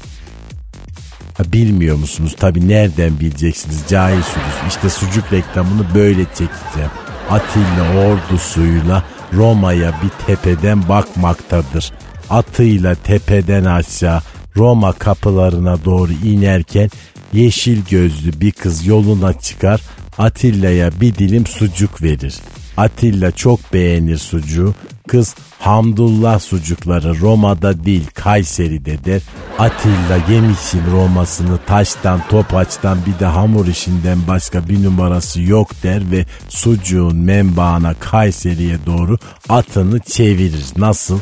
Bilmiyor 1.53 1.97
musunuz? 1.97 2.37
Tabi 2.38 2.68
nereden 2.68 3.21
bileceksiniz 3.21 3.85
cahilsiniz. 3.88 4.55
İşte 4.68 4.90
sucuk 4.90 5.33
reklamını 5.33 5.95
böyle 5.95 6.25
çekeceğim. 6.25 6.90
Atilla 7.31 8.07
ordusuyla 8.07 9.05
Roma'ya 9.33 9.95
bir 10.03 10.27
tepeden 10.27 10.88
bakmaktadır. 10.88 11.92
Atıyla 12.31 12.95
tepeden 12.95 13.64
aşağı 13.64 14.21
Roma 14.57 14.92
kapılarına 14.92 15.85
doğru 15.85 16.12
inerken 16.12 16.90
yeşil 17.33 17.85
gözlü 17.90 18.40
bir 18.40 18.53
kız 18.53 18.87
yoluna 18.87 19.33
çıkar 19.33 19.81
Atilla'ya 20.18 20.90
bir 21.01 21.14
dilim 21.14 21.47
sucuk 21.47 22.03
verir. 22.03 22.35
Atilla 22.77 23.31
çok 23.31 23.73
beğenir 23.73 24.18
sucuğu. 24.18 24.75
Kız 25.12 25.35
Hamdullah 25.59 26.40
sucukları 26.40 27.20
Roma'da 27.20 27.85
değil 27.85 28.07
Kayseri'de 28.14 29.05
der. 29.05 29.22
Atilla 29.59 30.18
yemişim 30.31 30.81
Roma'sını 30.92 31.59
taştan 31.66 32.20
topaçtan 32.29 32.98
bir 33.07 33.18
de 33.20 33.27
hamur 33.27 33.66
işinden 33.66 34.18
başka 34.29 34.68
bir 34.68 34.85
numarası 34.85 35.42
yok 35.42 35.70
der 35.83 36.11
ve 36.11 36.27
sucuğun 36.48 37.16
menbaına 37.16 37.94
Kayseri'ye 37.94 38.77
doğru 38.87 39.18
atını 39.48 40.01
çevirir. 40.01 40.64
Nasıl? 40.77 41.18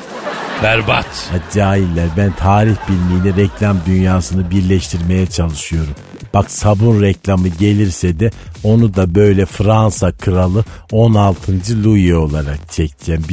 Berbat. 0.63 1.31
Cahiller 1.55 2.09
ben 2.17 2.33
tarih 2.33 2.77
bilimiyle 2.89 3.43
reklam 3.43 3.77
dünyasını 3.87 4.51
birleştirmeye 4.51 5.27
çalışıyorum. 5.27 5.95
Bak 6.35 6.51
sabun 6.51 7.03
reklamı 7.03 7.49
gelirse 7.49 8.21
de 8.21 8.31
onu 8.63 8.95
da 8.95 9.15
böyle 9.15 9.47
Fransa 9.47 10.13
kralı 10.13 10.65
16. 10.93 11.53
Louis 11.85 12.15
olarak 12.15 12.73
çekeceğim. 12.73 13.25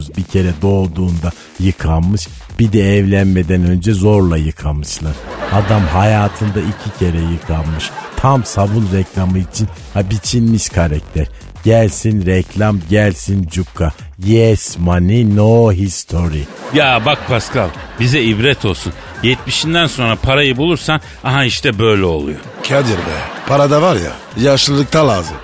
Biliyorsunuz 0.00 0.16
bir 0.16 0.32
kere 0.32 0.52
doğduğunda 0.62 1.32
yıkanmış 1.60 2.28
bir 2.58 2.72
de 2.72 2.96
evlenmeden 2.96 3.64
önce 3.64 3.92
zorla 3.92 4.36
yıkamışlar. 4.36 5.12
Adam 5.52 5.82
hayatında 5.82 6.60
iki 6.60 6.98
kere 6.98 7.20
yıkanmış. 7.32 7.90
Tam 8.16 8.44
sabun 8.44 8.88
reklamı 8.94 9.38
için 9.38 9.68
ha, 9.94 10.10
biçilmiş 10.10 10.68
karakter. 10.68 11.28
Gelsin 11.64 12.26
reklam 12.26 12.80
gelsin 12.90 13.46
cukka. 13.50 13.92
Yes 14.24 14.78
money 14.78 15.36
no 15.36 15.72
history. 15.72 16.42
Ya 16.74 17.02
bak 17.06 17.28
Pascal 17.28 17.68
bize 18.00 18.22
ibret 18.22 18.64
olsun. 18.64 18.92
70'inden 19.22 19.86
sonra 19.86 20.16
parayı 20.16 20.56
bulursan 20.56 21.00
aha 21.24 21.44
işte 21.44 21.78
böyle 21.78 22.04
oluyor. 22.04 22.38
Kadir 22.68 22.96
be 22.96 23.18
para 23.48 23.70
da 23.70 23.82
var 23.82 23.96
ya 23.96 24.12
yaşlılıkta 24.50 25.08
lazım. 25.08 25.36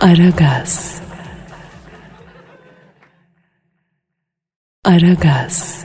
Aragaz. 0.00 1.01
Aragaz. 4.84 5.84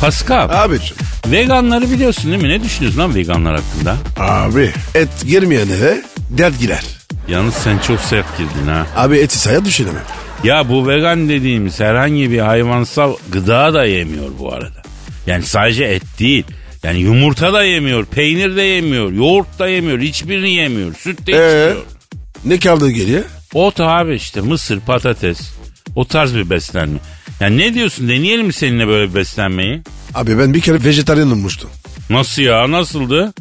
Pascal 0.00 0.50
Abicim 0.50 0.96
veganları 1.26 1.90
biliyorsun 1.90 2.30
değil 2.32 2.42
mi? 2.42 2.48
Ne 2.48 2.62
düşünüyorsun 2.62 3.00
lan 3.00 3.14
veganlar 3.14 3.60
hakkında? 3.60 3.96
abi 4.18 4.70
et 4.94 5.08
girmeyen 5.26 5.68
eve 5.68 6.02
dert 6.30 6.60
girer. 6.60 6.82
Yalnız 7.28 7.54
sen 7.54 7.78
çok 7.78 8.00
sert 8.00 8.38
girdin 8.38 8.66
ha. 8.68 8.86
Abi 8.96 9.18
eti 9.18 9.38
saya 9.38 9.64
düşünemem. 9.64 10.02
Ya 10.44 10.68
bu 10.68 10.88
vegan 10.88 11.28
dediğimiz 11.28 11.80
herhangi 11.80 12.30
bir 12.30 12.38
hayvansal 12.38 13.16
gıda 13.32 13.74
da 13.74 13.84
yemiyor 13.84 14.28
bu 14.38 14.52
arada. 14.52 14.82
Yani 15.26 15.42
sadece 15.42 15.84
et 15.84 16.02
değil. 16.18 16.44
Yani 16.82 16.98
yumurta 16.98 17.52
da 17.52 17.64
yemiyor, 17.64 18.04
peynir 18.06 18.56
de 18.56 18.62
yemiyor, 18.62 19.12
yoğurt 19.12 19.58
da 19.58 19.68
yemiyor, 19.68 19.98
hiçbirini 20.00 20.50
yemiyor, 20.50 20.94
süt 20.94 21.26
de 21.26 21.32
Ee, 21.32 21.34
içmiyor. 21.70 21.84
ne 22.44 22.58
kaldı 22.58 22.90
geriye? 22.90 23.22
Ot 23.54 23.80
abi 23.80 24.14
işte 24.14 24.40
mısır, 24.40 24.80
patates. 24.80 25.40
O 25.96 26.04
tarz 26.04 26.34
bir 26.34 26.50
beslenme. 26.50 26.98
Yani 27.42 27.58
ne 27.58 27.74
diyorsun 27.74 28.08
deneyelim 28.08 28.46
mi 28.46 28.52
seninle 28.52 28.88
böyle 28.88 29.14
beslenmeyi? 29.14 29.82
Abi 30.14 30.38
ben 30.38 30.54
bir 30.54 30.60
kere 30.60 30.84
vejetaryen 30.84 31.26
olmuştum. 31.26 31.70
Nasıl 32.10 32.42
ya 32.42 32.70
nasıldı? 32.70 33.32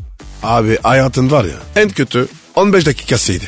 Abi 0.43 0.77
hayatın 0.83 1.31
var 1.31 1.43
ya 1.45 1.55
en 1.75 1.89
kötü 1.89 2.27
15 2.55 2.85
dakikasıydı. 2.85 3.43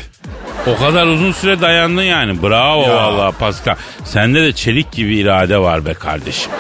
O 0.67 0.77
kadar 0.77 1.07
uzun 1.07 1.31
süre 1.31 1.61
dayandın 1.61 2.01
yani. 2.01 2.43
Bravo 2.43 2.81
Ya. 2.81 2.95
vallahi 2.95 3.35
Pascal. 3.37 3.75
Sende 4.05 4.41
de 4.41 4.53
çelik 4.53 4.91
gibi 4.91 5.17
irade 5.17 5.57
var 5.57 5.85
be 5.85 5.93
kardeşim. 5.93 6.51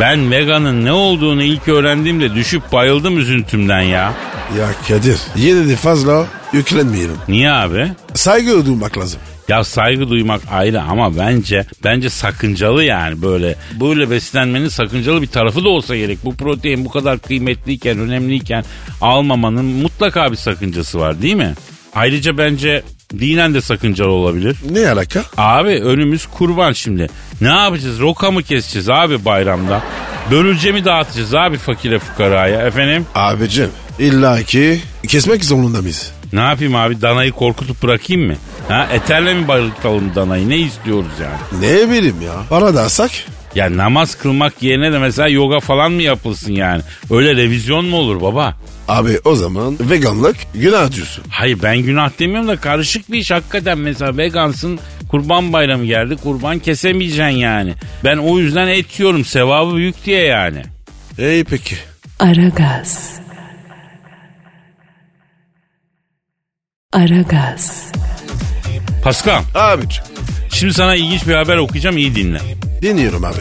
Ben 0.00 0.30
veganın 0.30 0.84
ne 0.84 0.92
olduğunu 0.92 1.42
ilk 1.42 1.68
öğrendiğimde 1.68 2.34
düşüp 2.34 2.72
bayıldım 2.72 3.18
üzüntümden 3.18 3.80
ya. 3.80 4.12
Ya 4.58 4.68
Kadir 4.88 5.18
yine 5.36 5.68
de 5.68 5.76
fazla 5.76 6.26
yüklenmeyelim. 6.52 7.16
Niye 7.28 7.50
abi? 7.52 7.88
Saygı 8.14 8.66
duymak 8.66 8.98
lazım. 8.98 9.20
Ya 9.48 9.64
saygı 9.64 10.08
duymak 10.08 10.40
ayrı 10.52 10.82
ama 10.82 11.16
bence 11.16 11.66
bence 11.84 12.10
sakıncalı 12.10 12.84
yani 12.84 13.22
böyle 13.22 13.56
böyle 13.80 14.10
beslenmenin 14.10 14.68
sakıncalı 14.68 15.22
bir 15.22 15.26
tarafı 15.26 15.64
da 15.64 15.68
olsa 15.68 15.96
gerek. 15.96 16.18
Bu 16.24 16.36
protein 16.36 16.84
bu 16.84 16.90
kadar 16.90 17.18
kıymetliyken, 17.18 17.98
önemliyken 17.98 18.64
almamanın 19.00 19.64
mutlaka 19.64 20.32
bir 20.32 20.36
sakıncası 20.36 20.98
var 21.00 21.22
değil 21.22 21.34
mi? 21.34 21.54
Ayrıca 21.94 22.38
bence 22.38 22.82
dinen 23.12 23.54
de 23.54 23.60
sakıncalı 23.60 24.10
olabilir. 24.10 24.56
Ne 24.70 24.90
alaka? 24.90 25.22
Abi 25.36 25.70
önümüz 25.70 26.26
kurban 26.26 26.72
şimdi. 26.72 27.08
Ne 27.40 27.48
yapacağız? 27.48 28.00
Roka 28.00 28.30
mı 28.30 28.42
keseceğiz 28.42 28.88
abi 28.88 29.24
bayramda? 29.24 29.82
Börülce 30.30 30.72
mi 30.72 30.84
dağıtacağız 30.84 31.34
abi 31.34 31.56
fakire 31.58 31.98
fukaraya 31.98 32.66
efendim? 32.66 33.06
Abicim 33.14 33.70
illa 33.98 34.42
ki 34.42 34.80
kesmek 35.08 35.44
zorunda 35.44 35.80
mıyız? 35.82 36.12
Ne 36.32 36.40
yapayım 36.40 36.74
abi 36.74 37.02
danayı 37.02 37.32
korkutup 37.32 37.82
bırakayım 37.82 38.26
mı? 38.26 38.34
Ha 38.68 38.88
eterle 38.92 39.34
mi 39.34 39.48
bayıltalım 39.48 40.14
danayı 40.14 40.48
ne 40.48 40.58
istiyoruz 40.58 41.12
yani? 41.22 41.62
Ne 41.64 41.90
bileyim 41.90 42.22
ya. 42.22 42.32
Para 42.50 42.74
da 42.74 42.82
alsak? 42.82 43.10
Ya 43.54 43.76
namaz 43.76 44.14
kılmak 44.14 44.62
yerine 44.62 44.92
de 44.92 44.98
mesela 44.98 45.28
yoga 45.28 45.60
falan 45.60 45.92
mı 45.92 46.02
yapılsın 46.02 46.52
yani? 46.52 46.82
Öyle 47.10 47.36
revizyon 47.36 47.84
mu 47.86 47.96
olur 47.96 48.20
baba? 48.20 48.56
Abi 48.88 49.18
o 49.24 49.34
zaman 49.34 49.76
veganlık 49.80 50.36
günah 50.54 50.92
diyorsun. 50.92 51.24
Hayır 51.30 51.58
ben 51.62 51.78
günah 51.78 52.10
demiyorum 52.18 52.48
da 52.48 52.56
karışık 52.56 53.12
bir 53.12 53.18
iş 53.18 53.30
hakikaten 53.30 53.78
mesela 53.78 54.16
vegansın 54.16 54.78
kurban 55.10 55.52
bayramı 55.52 55.84
geldi 55.84 56.16
kurban 56.22 56.58
kesemeyeceksin 56.58 57.24
yani. 57.38 57.74
Ben 58.04 58.16
o 58.16 58.38
yüzden 58.38 58.66
et 58.68 59.00
yiyorum 59.00 59.24
sevabı 59.24 59.76
büyük 59.76 60.04
diye 60.06 60.22
yani. 60.22 60.62
İyi 61.18 61.44
peki. 61.44 61.76
Aragaz. 62.20 63.10
Aragaz. 66.92 67.92
Pascal 69.04 69.42
Abicim 69.54 70.04
şimdi 70.52 70.74
sana 70.74 70.94
ilginç 70.94 71.26
bir 71.26 71.34
haber 71.34 71.56
okuyacağım 71.56 71.96
iyi 71.96 72.14
dinle. 72.14 72.38
dinliyorum 72.82 73.24
abi. 73.24 73.36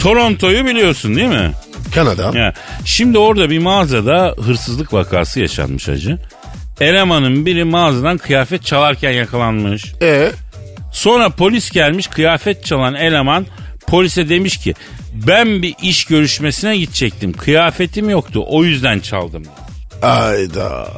Toronto'yu 0.00 0.66
biliyorsun 0.66 1.16
değil 1.16 1.28
mi? 1.28 1.50
Kanada. 1.94 2.38
Ya, 2.38 2.52
şimdi 2.84 3.18
orada 3.18 3.50
bir 3.50 3.58
mağazada 3.58 4.34
hırsızlık 4.44 4.92
vakası 4.92 5.40
yaşanmış 5.40 5.88
hacı. 5.88 6.18
Elemanın 6.80 7.46
biri 7.46 7.64
mağazadan 7.64 8.18
kıyafet 8.18 8.64
çalarken 8.64 9.10
yakalanmış. 9.10 9.92
E 10.02 10.32
Sonra 10.92 11.30
polis 11.30 11.70
gelmiş 11.70 12.06
kıyafet 12.06 12.64
çalan 12.64 12.94
eleman 12.94 13.46
polise 13.86 14.28
demiş 14.28 14.56
ki 14.56 14.74
ben 15.14 15.62
bir 15.62 15.74
iş 15.82 16.04
görüşmesine 16.04 16.76
gidecektim. 16.76 17.32
Kıyafetim 17.32 18.10
yoktu 18.10 18.44
o 18.48 18.64
yüzden 18.64 19.00
çaldım. 19.00 19.42
ayda. 20.02 20.88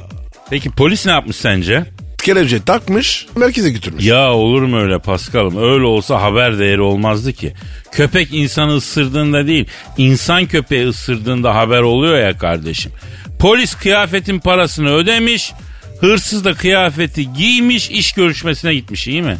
Peki 0.52 0.70
polis 0.70 1.06
ne 1.06 1.12
yapmış 1.12 1.36
sence? 1.36 1.84
Kelepçe 2.22 2.62
takmış 2.62 3.26
merkeze 3.36 3.70
götürmüş. 3.70 4.04
Ya 4.06 4.32
olur 4.32 4.62
mu 4.62 4.80
öyle 4.80 4.98
Paskal'ım? 4.98 5.72
Öyle 5.72 5.84
olsa 5.84 6.22
haber 6.22 6.58
değeri 6.58 6.80
olmazdı 6.80 7.32
ki. 7.32 7.54
Köpek 7.92 8.34
insanı 8.34 8.76
ısırdığında 8.76 9.46
değil, 9.46 9.66
insan 9.98 10.46
köpeği 10.46 10.88
ısırdığında 10.88 11.54
haber 11.54 11.80
oluyor 11.80 12.18
ya 12.18 12.38
kardeşim. 12.38 12.92
Polis 13.38 13.74
kıyafetin 13.74 14.38
parasını 14.38 14.94
ödemiş, 14.94 15.52
hırsız 16.00 16.44
da 16.44 16.54
kıyafeti 16.54 17.32
giymiş, 17.32 17.90
iş 17.90 18.12
görüşmesine 18.12 18.74
gitmiş 18.74 19.08
iyi 19.08 19.22
mi? 19.22 19.38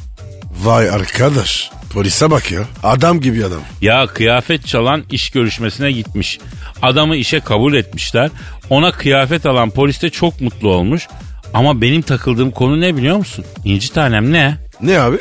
Vay 0.65 0.91
arkadaş. 0.91 1.71
Polise 1.93 2.31
bak 2.31 2.53
ya. 2.53 2.61
Adam 2.83 3.21
gibi 3.21 3.45
adam. 3.45 3.61
Ya 3.81 4.07
kıyafet 4.07 4.67
çalan 4.67 5.05
iş 5.11 5.31
görüşmesine 5.31 5.93
gitmiş. 5.93 6.39
Adamı 6.83 7.17
işe 7.17 7.41
kabul 7.41 7.75
etmişler. 7.75 8.31
Ona 8.73 8.93
kıyafet 8.93 9.47
alan 9.47 9.71
polis 9.71 10.03
de 10.03 10.11
çok 10.11 10.41
mutlu 10.41 10.69
olmuş. 10.69 11.09
Ama 11.55 11.81
benim 11.81 12.03
takıldığım 12.03 12.51
konu 12.51 12.81
ne 12.81 12.97
biliyor 12.97 13.17
musun? 13.17 13.45
İnci 13.65 13.93
tanem 13.93 14.33
ne? 14.33 14.57
Ne 14.81 14.99
abi? 15.01 15.17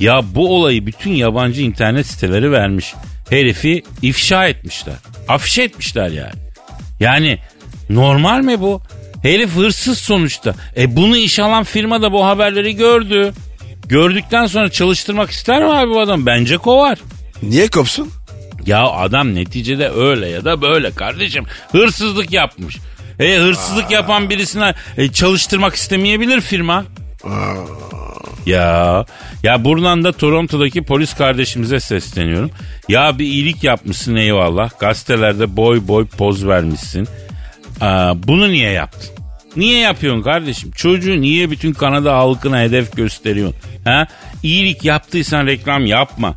Ya 0.00 0.22
bu 0.34 0.56
olayı 0.56 0.86
bütün 0.86 1.10
yabancı 1.10 1.62
internet 1.62 2.06
siteleri 2.06 2.52
vermiş. 2.52 2.94
herifi 3.30 3.82
ifşa 4.02 4.46
etmişler. 4.48 4.94
Afişe 5.28 5.62
etmişler 5.62 6.08
yani. 6.08 6.34
Yani 7.00 7.38
normal 7.90 8.40
mi 8.40 8.60
bu? 8.60 8.82
Herif 9.22 9.56
hırsız 9.56 9.98
sonuçta. 9.98 10.54
E 10.76 10.96
bunu 10.96 11.16
iş 11.16 11.38
alan 11.38 11.64
firma 11.64 12.02
da 12.02 12.12
bu 12.12 12.26
haberleri 12.26 12.76
gördü. 12.76 13.32
Gördükten 13.86 14.46
sonra 14.46 14.70
çalıştırmak 14.70 15.30
ister 15.30 15.62
mi 15.62 15.72
abi 15.72 15.90
bu 15.90 16.00
adam? 16.00 16.26
Bence 16.26 16.56
kovar. 16.56 16.98
Niye 17.42 17.68
kopsun? 17.68 18.10
Ya 18.66 18.88
adam 18.88 19.34
neticede 19.34 19.88
öyle 19.90 20.28
ya 20.28 20.44
da 20.44 20.62
böyle 20.62 20.90
kardeşim. 20.90 21.44
Hırsızlık 21.72 22.32
yapmış. 22.32 22.76
E 23.20 23.36
hırsızlık 23.36 23.90
yapan 23.90 24.30
birisine 24.30 24.74
e, 24.96 25.12
çalıştırmak 25.12 25.74
istemeyebilir 25.74 26.40
firma. 26.40 26.84
Ya 28.46 29.04
ya 29.42 29.64
buradan 29.64 30.04
da 30.04 30.12
Toronto'daki 30.12 30.82
polis 30.82 31.14
kardeşimize 31.14 31.80
sesleniyorum. 31.80 32.50
Ya 32.88 33.18
bir 33.18 33.24
iyilik 33.24 33.64
yapmışsın 33.64 34.16
eyvallah. 34.16 34.70
Gazetelerde 34.78 35.56
boy 35.56 35.88
boy 35.88 36.06
poz 36.06 36.46
vermişsin. 36.46 37.08
Aa, 37.80 38.22
bunu 38.26 38.48
niye 38.50 38.70
yaptın? 38.70 39.10
Niye 39.56 39.80
yapıyorsun 39.80 40.22
kardeşim? 40.22 40.70
Çocuğu 40.70 41.20
niye 41.20 41.50
bütün 41.50 41.72
Kanada 41.72 42.16
halkına 42.16 42.60
hedef 42.60 42.96
gösteriyorsun? 42.96 43.56
Ha? 43.84 44.06
İyilik 44.42 44.84
yaptıysan 44.84 45.46
reklam 45.46 45.86
yapma. 45.86 46.34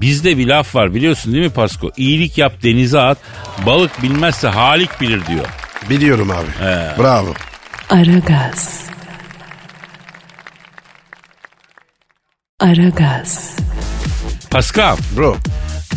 Bizde 0.00 0.38
bir 0.38 0.46
laf 0.46 0.74
var 0.74 0.94
biliyorsun 0.94 1.32
değil 1.32 1.44
mi 1.44 1.52
Pasko? 1.52 1.90
İyilik 1.96 2.38
yap 2.38 2.62
denize 2.62 3.00
at. 3.00 3.18
Balık 3.66 4.02
bilmezse 4.02 4.48
halik 4.48 5.00
bilir 5.00 5.26
diyor. 5.26 5.46
Biliyorum 5.90 6.30
abi. 6.30 6.46
Bravo. 6.98 7.34
Aragaz. 7.90 8.80
Aragaz. 12.60 13.56
Pascal, 14.50 14.96
Bro. 15.16 15.36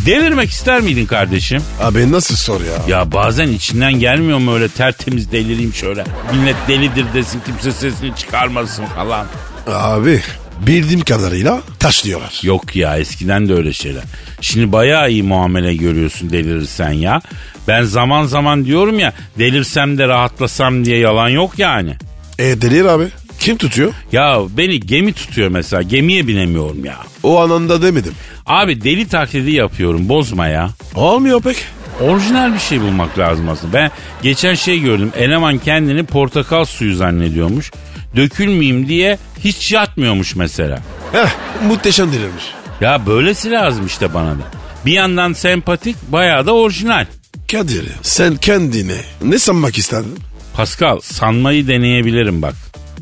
delirmek 0.05 0.49
ister 0.49 0.81
miydin 0.81 1.05
kardeşim? 1.05 1.63
Abi 1.81 2.11
nasıl 2.11 2.35
sor 2.35 2.61
ya? 2.61 2.73
Ya 2.97 3.11
bazen 3.11 3.47
içinden 3.47 3.93
gelmiyor 3.93 4.37
mu 4.37 4.53
öyle 4.53 4.67
tertemiz 4.69 5.31
delireyim 5.31 5.73
şöyle. 5.73 6.03
Millet 6.33 6.55
delidir 6.67 7.05
desin 7.13 7.41
kimse 7.45 7.71
sesini 7.71 8.15
çıkarmasın 8.15 8.85
falan. 8.85 9.27
Abi 9.67 10.21
bildiğim 10.67 11.01
kadarıyla 11.01 11.61
taşlıyorlar. 11.79 12.39
Yok 12.43 12.75
ya 12.75 12.97
eskiden 12.97 13.49
de 13.49 13.53
öyle 13.53 13.73
şeyler. 13.73 14.03
Şimdi 14.41 14.71
bayağı 14.71 15.11
iyi 15.11 15.23
muamele 15.23 15.75
görüyorsun 15.75 16.29
delirirsen 16.29 16.91
ya. 16.91 17.21
Ben 17.67 17.83
zaman 17.83 18.25
zaman 18.25 18.65
diyorum 18.65 18.99
ya 18.99 19.13
delirsem 19.39 19.97
de 19.97 20.07
rahatlasam 20.07 20.85
diye 20.85 20.97
yalan 20.97 21.29
yok 21.29 21.59
yani. 21.59 21.95
E 22.39 22.61
delir 22.61 22.85
abi. 22.85 23.07
Kim 23.39 23.57
tutuyor? 23.57 23.93
Ya 24.11 24.39
beni 24.57 24.79
gemi 24.79 25.13
tutuyor 25.13 25.49
mesela 25.49 25.81
gemiye 25.81 26.27
binemiyorum 26.27 26.85
ya. 26.85 26.95
O 27.23 27.41
anında 27.41 27.81
demedim. 27.81 28.13
Abi 28.45 28.83
deli 28.83 29.07
taklidi 29.07 29.51
yapıyorum 29.51 30.09
bozma 30.09 30.47
ya. 30.47 30.69
Olmuyor 30.95 31.41
pek. 31.41 31.57
Orijinal 32.03 32.53
bir 32.53 32.59
şey 32.59 32.81
bulmak 32.81 33.19
lazım 33.19 33.49
aslında. 33.49 33.73
Ben 33.73 33.91
geçen 34.21 34.55
şey 34.55 34.79
gördüm. 34.79 35.11
Eleman 35.17 35.57
kendini 35.57 36.03
portakal 36.03 36.65
suyu 36.65 36.95
zannediyormuş. 36.95 37.71
Dökülmeyeyim 38.15 38.87
diye 38.87 39.17
hiç 39.39 39.71
yatmıyormuş 39.71 40.35
mesela. 40.35 40.79
Heh 41.11 41.29
muhteşem 41.67 42.11
delirmiş. 42.11 42.43
Ya 42.81 43.05
böylesi 43.05 43.51
lazım 43.51 43.85
işte 43.85 44.13
bana 44.13 44.31
da. 44.31 44.43
Bir 44.85 44.91
yandan 44.91 45.33
sempatik 45.33 45.95
bayağı 46.11 46.45
da 46.45 46.53
orijinal. 46.53 47.05
Kadir 47.51 47.85
sen 48.01 48.35
kendini 48.35 48.97
ne 49.21 49.39
sanmak 49.39 49.77
isterdin? 49.77 50.19
Pascal 50.53 50.99
sanmayı 50.99 51.67
deneyebilirim 51.67 52.41
bak. 52.41 52.53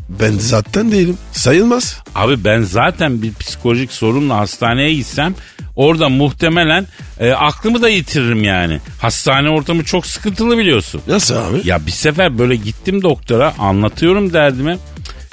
Ben 0.09 0.31
zaten 0.31 0.91
değilim. 0.91 1.17
Sayılmaz. 1.31 1.97
Abi 2.15 2.43
ben 2.43 2.61
zaten 2.61 3.21
bir 3.21 3.33
psikolojik 3.33 3.91
sorunla 3.91 4.37
hastaneye 4.37 4.93
gitsem 4.93 5.35
orada 5.75 6.09
muhtemelen 6.09 6.85
e, 7.19 7.31
aklımı 7.31 7.81
da 7.81 7.89
yitiririm 7.89 8.43
yani. 8.43 8.79
Hastane 9.01 9.49
ortamı 9.49 9.83
çok 9.83 10.05
sıkıntılı 10.05 10.57
biliyorsun. 10.57 11.01
Nasıl 11.07 11.35
abi? 11.35 11.61
Ya 11.63 11.85
bir 11.85 11.91
sefer 11.91 12.37
böyle 12.37 12.55
gittim 12.55 13.01
doktora 13.01 13.53
anlatıyorum 13.59 14.33
derdimi. 14.33 14.77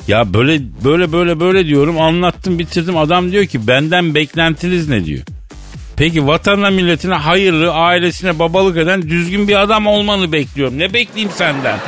Ya 0.09 0.35
böyle 0.35 0.61
böyle 0.85 1.13
böyle 1.13 1.41
böyle 1.41 1.67
diyorum 1.67 2.01
anlattım 2.01 2.59
bitirdim 2.59 2.97
adam 2.97 3.33
diyor 3.33 3.47
ki 3.47 3.67
benden 3.67 4.15
beklentiniz 4.15 4.89
ne 4.89 5.05
diyor. 5.05 5.23
Peki 5.97 6.27
vatanla 6.27 6.71
milletine 6.71 7.15
hayırlı 7.15 7.73
ailesine 7.73 8.39
babalık 8.39 8.77
eden 8.77 9.03
düzgün 9.03 9.49
bir 9.49 9.63
adam 9.63 9.87
olmanı 9.87 10.33
bekliyorum. 10.33 10.79
Ne 10.79 10.93
bekleyeyim 10.93 11.33
senden? 11.37 11.79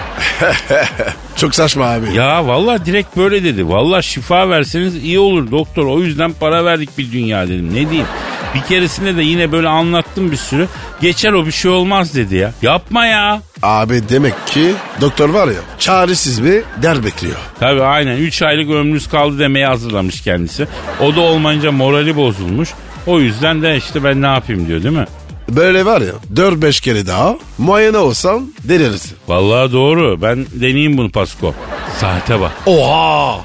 Çok 1.36 1.54
saçma 1.54 1.84
abi. 1.84 2.14
Ya 2.14 2.46
vallahi 2.46 2.86
direkt 2.86 3.16
böyle 3.16 3.44
dedi. 3.44 3.68
Vallahi 3.68 4.02
şifa 4.02 4.48
verseniz 4.48 5.04
iyi 5.04 5.18
olur 5.18 5.50
doktor. 5.50 5.86
O 5.86 6.00
yüzden 6.00 6.32
para 6.32 6.64
verdik 6.64 6.98
bir 6.98 7.12
dünya 7.12 7.48
dedim. 7.48 7.70
Ne 7.70 7.90
diyeyim? 7.90 8.06
Bir 8.54 8.60
keresinde 8.62 9.16
de 9.16 9.22
yine 9.22 9.52
böyle 9.52 9.68
anlattım 9.68 10.30
bir 10.30 10.36
sürü. 10.36 10.68
Geçer 11.00 11.32
o 11.32 11.46
bir 11.46 11.52
şey 11.52 11.70
olmaz 11.70 12.14
dedi 12.14 12.36
ya. 12.36 12.52
Yapma 12.62 13.06
ya. 13.06 13.42
Abi 13.62 14.02
demek 14.08 14.46
ki 14.46 14.72
doktor 15.00 15.28
var 15.28 15.48
ya 15.48 15.54
çaresiz 15.78 16.44
bir 16.44 16.62
der 16.82 17.04
bekliyor. 17.04 17.36
Tabii 17.60 17.82
aynen 17.82 18.16
3 18.16 18.42
aylık 18.42 18.70
ömrünüz 18.70 19.08
kaldı 19.08 19.38
demeye 19.38 19.66
hazırlamış 19.66 20.20
kendisi. 20.20 20.66
O 21.00 21.16
da 21.16 21.20
olmayınca 21.20 21.72
morali 21.72 22.16
bozulmuş. 22.16 22.68
O 23.06 23.20
yüzden 23.20 23.62
de 23.62 23.76
işte 23.76 24.04
ben 24.04 24.22
ne 24.22 24.26
yapayım 24.26 24.66
diyor 24.68 24.82
değil 24.82 24.96
mi? 24.96 25.06
Böyle 25.48 25.84
var 25.86 26.00
ya 26.00 26.12
4-5 26.34 26.82
kere 26.82 27.06
daha 27.06 27.36
muayene 27.58 27.98
olsam 27.98 28.42
delirsin. 28.64 29.16
Vallahi 29.28 29.72
doğru. 29.72 30.22
Ben 30.22 30.46
deneyeyim 30.52 30.96
bunu 30.98 31.10
Pasko. 31.10 31.54
Saate 32.00 32.40
bak. 32.40 32.52
Oha! 32.66 33.40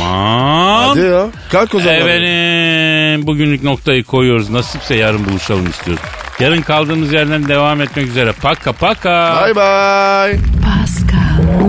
Aman. 0.00 0.88
Hadi 0.88 1.00
ya 1.00 1.26
kalk 1.50 1.74
o 1.74 1.80
zaman. 1.80 1.96
Efendim 1.96 3.26
bugünlük 3.26 3.62
noktayı 3.62 4.04
koyuyoruz. 4.04 4.50
Nasipse 4.50 4.94
yarın 4.94 5.24
buluşalım 5.24 5.70
istiyoruz. 5.70 6.04
Yarın 6.40 6.62
kaldığımız 6.62 7.12
yerden 7.12 7.48
devam 7.48 7.80
etmek 7.80 8.06
üzere. 8.08 8.32
Paka 8.32 8.72
paka. 8.72 9.42
Bye 9.44 9.54
bye. 9.56 10.40
Pascal, 10.64 11.68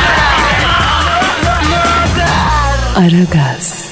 Aragaz. 2.95 3.90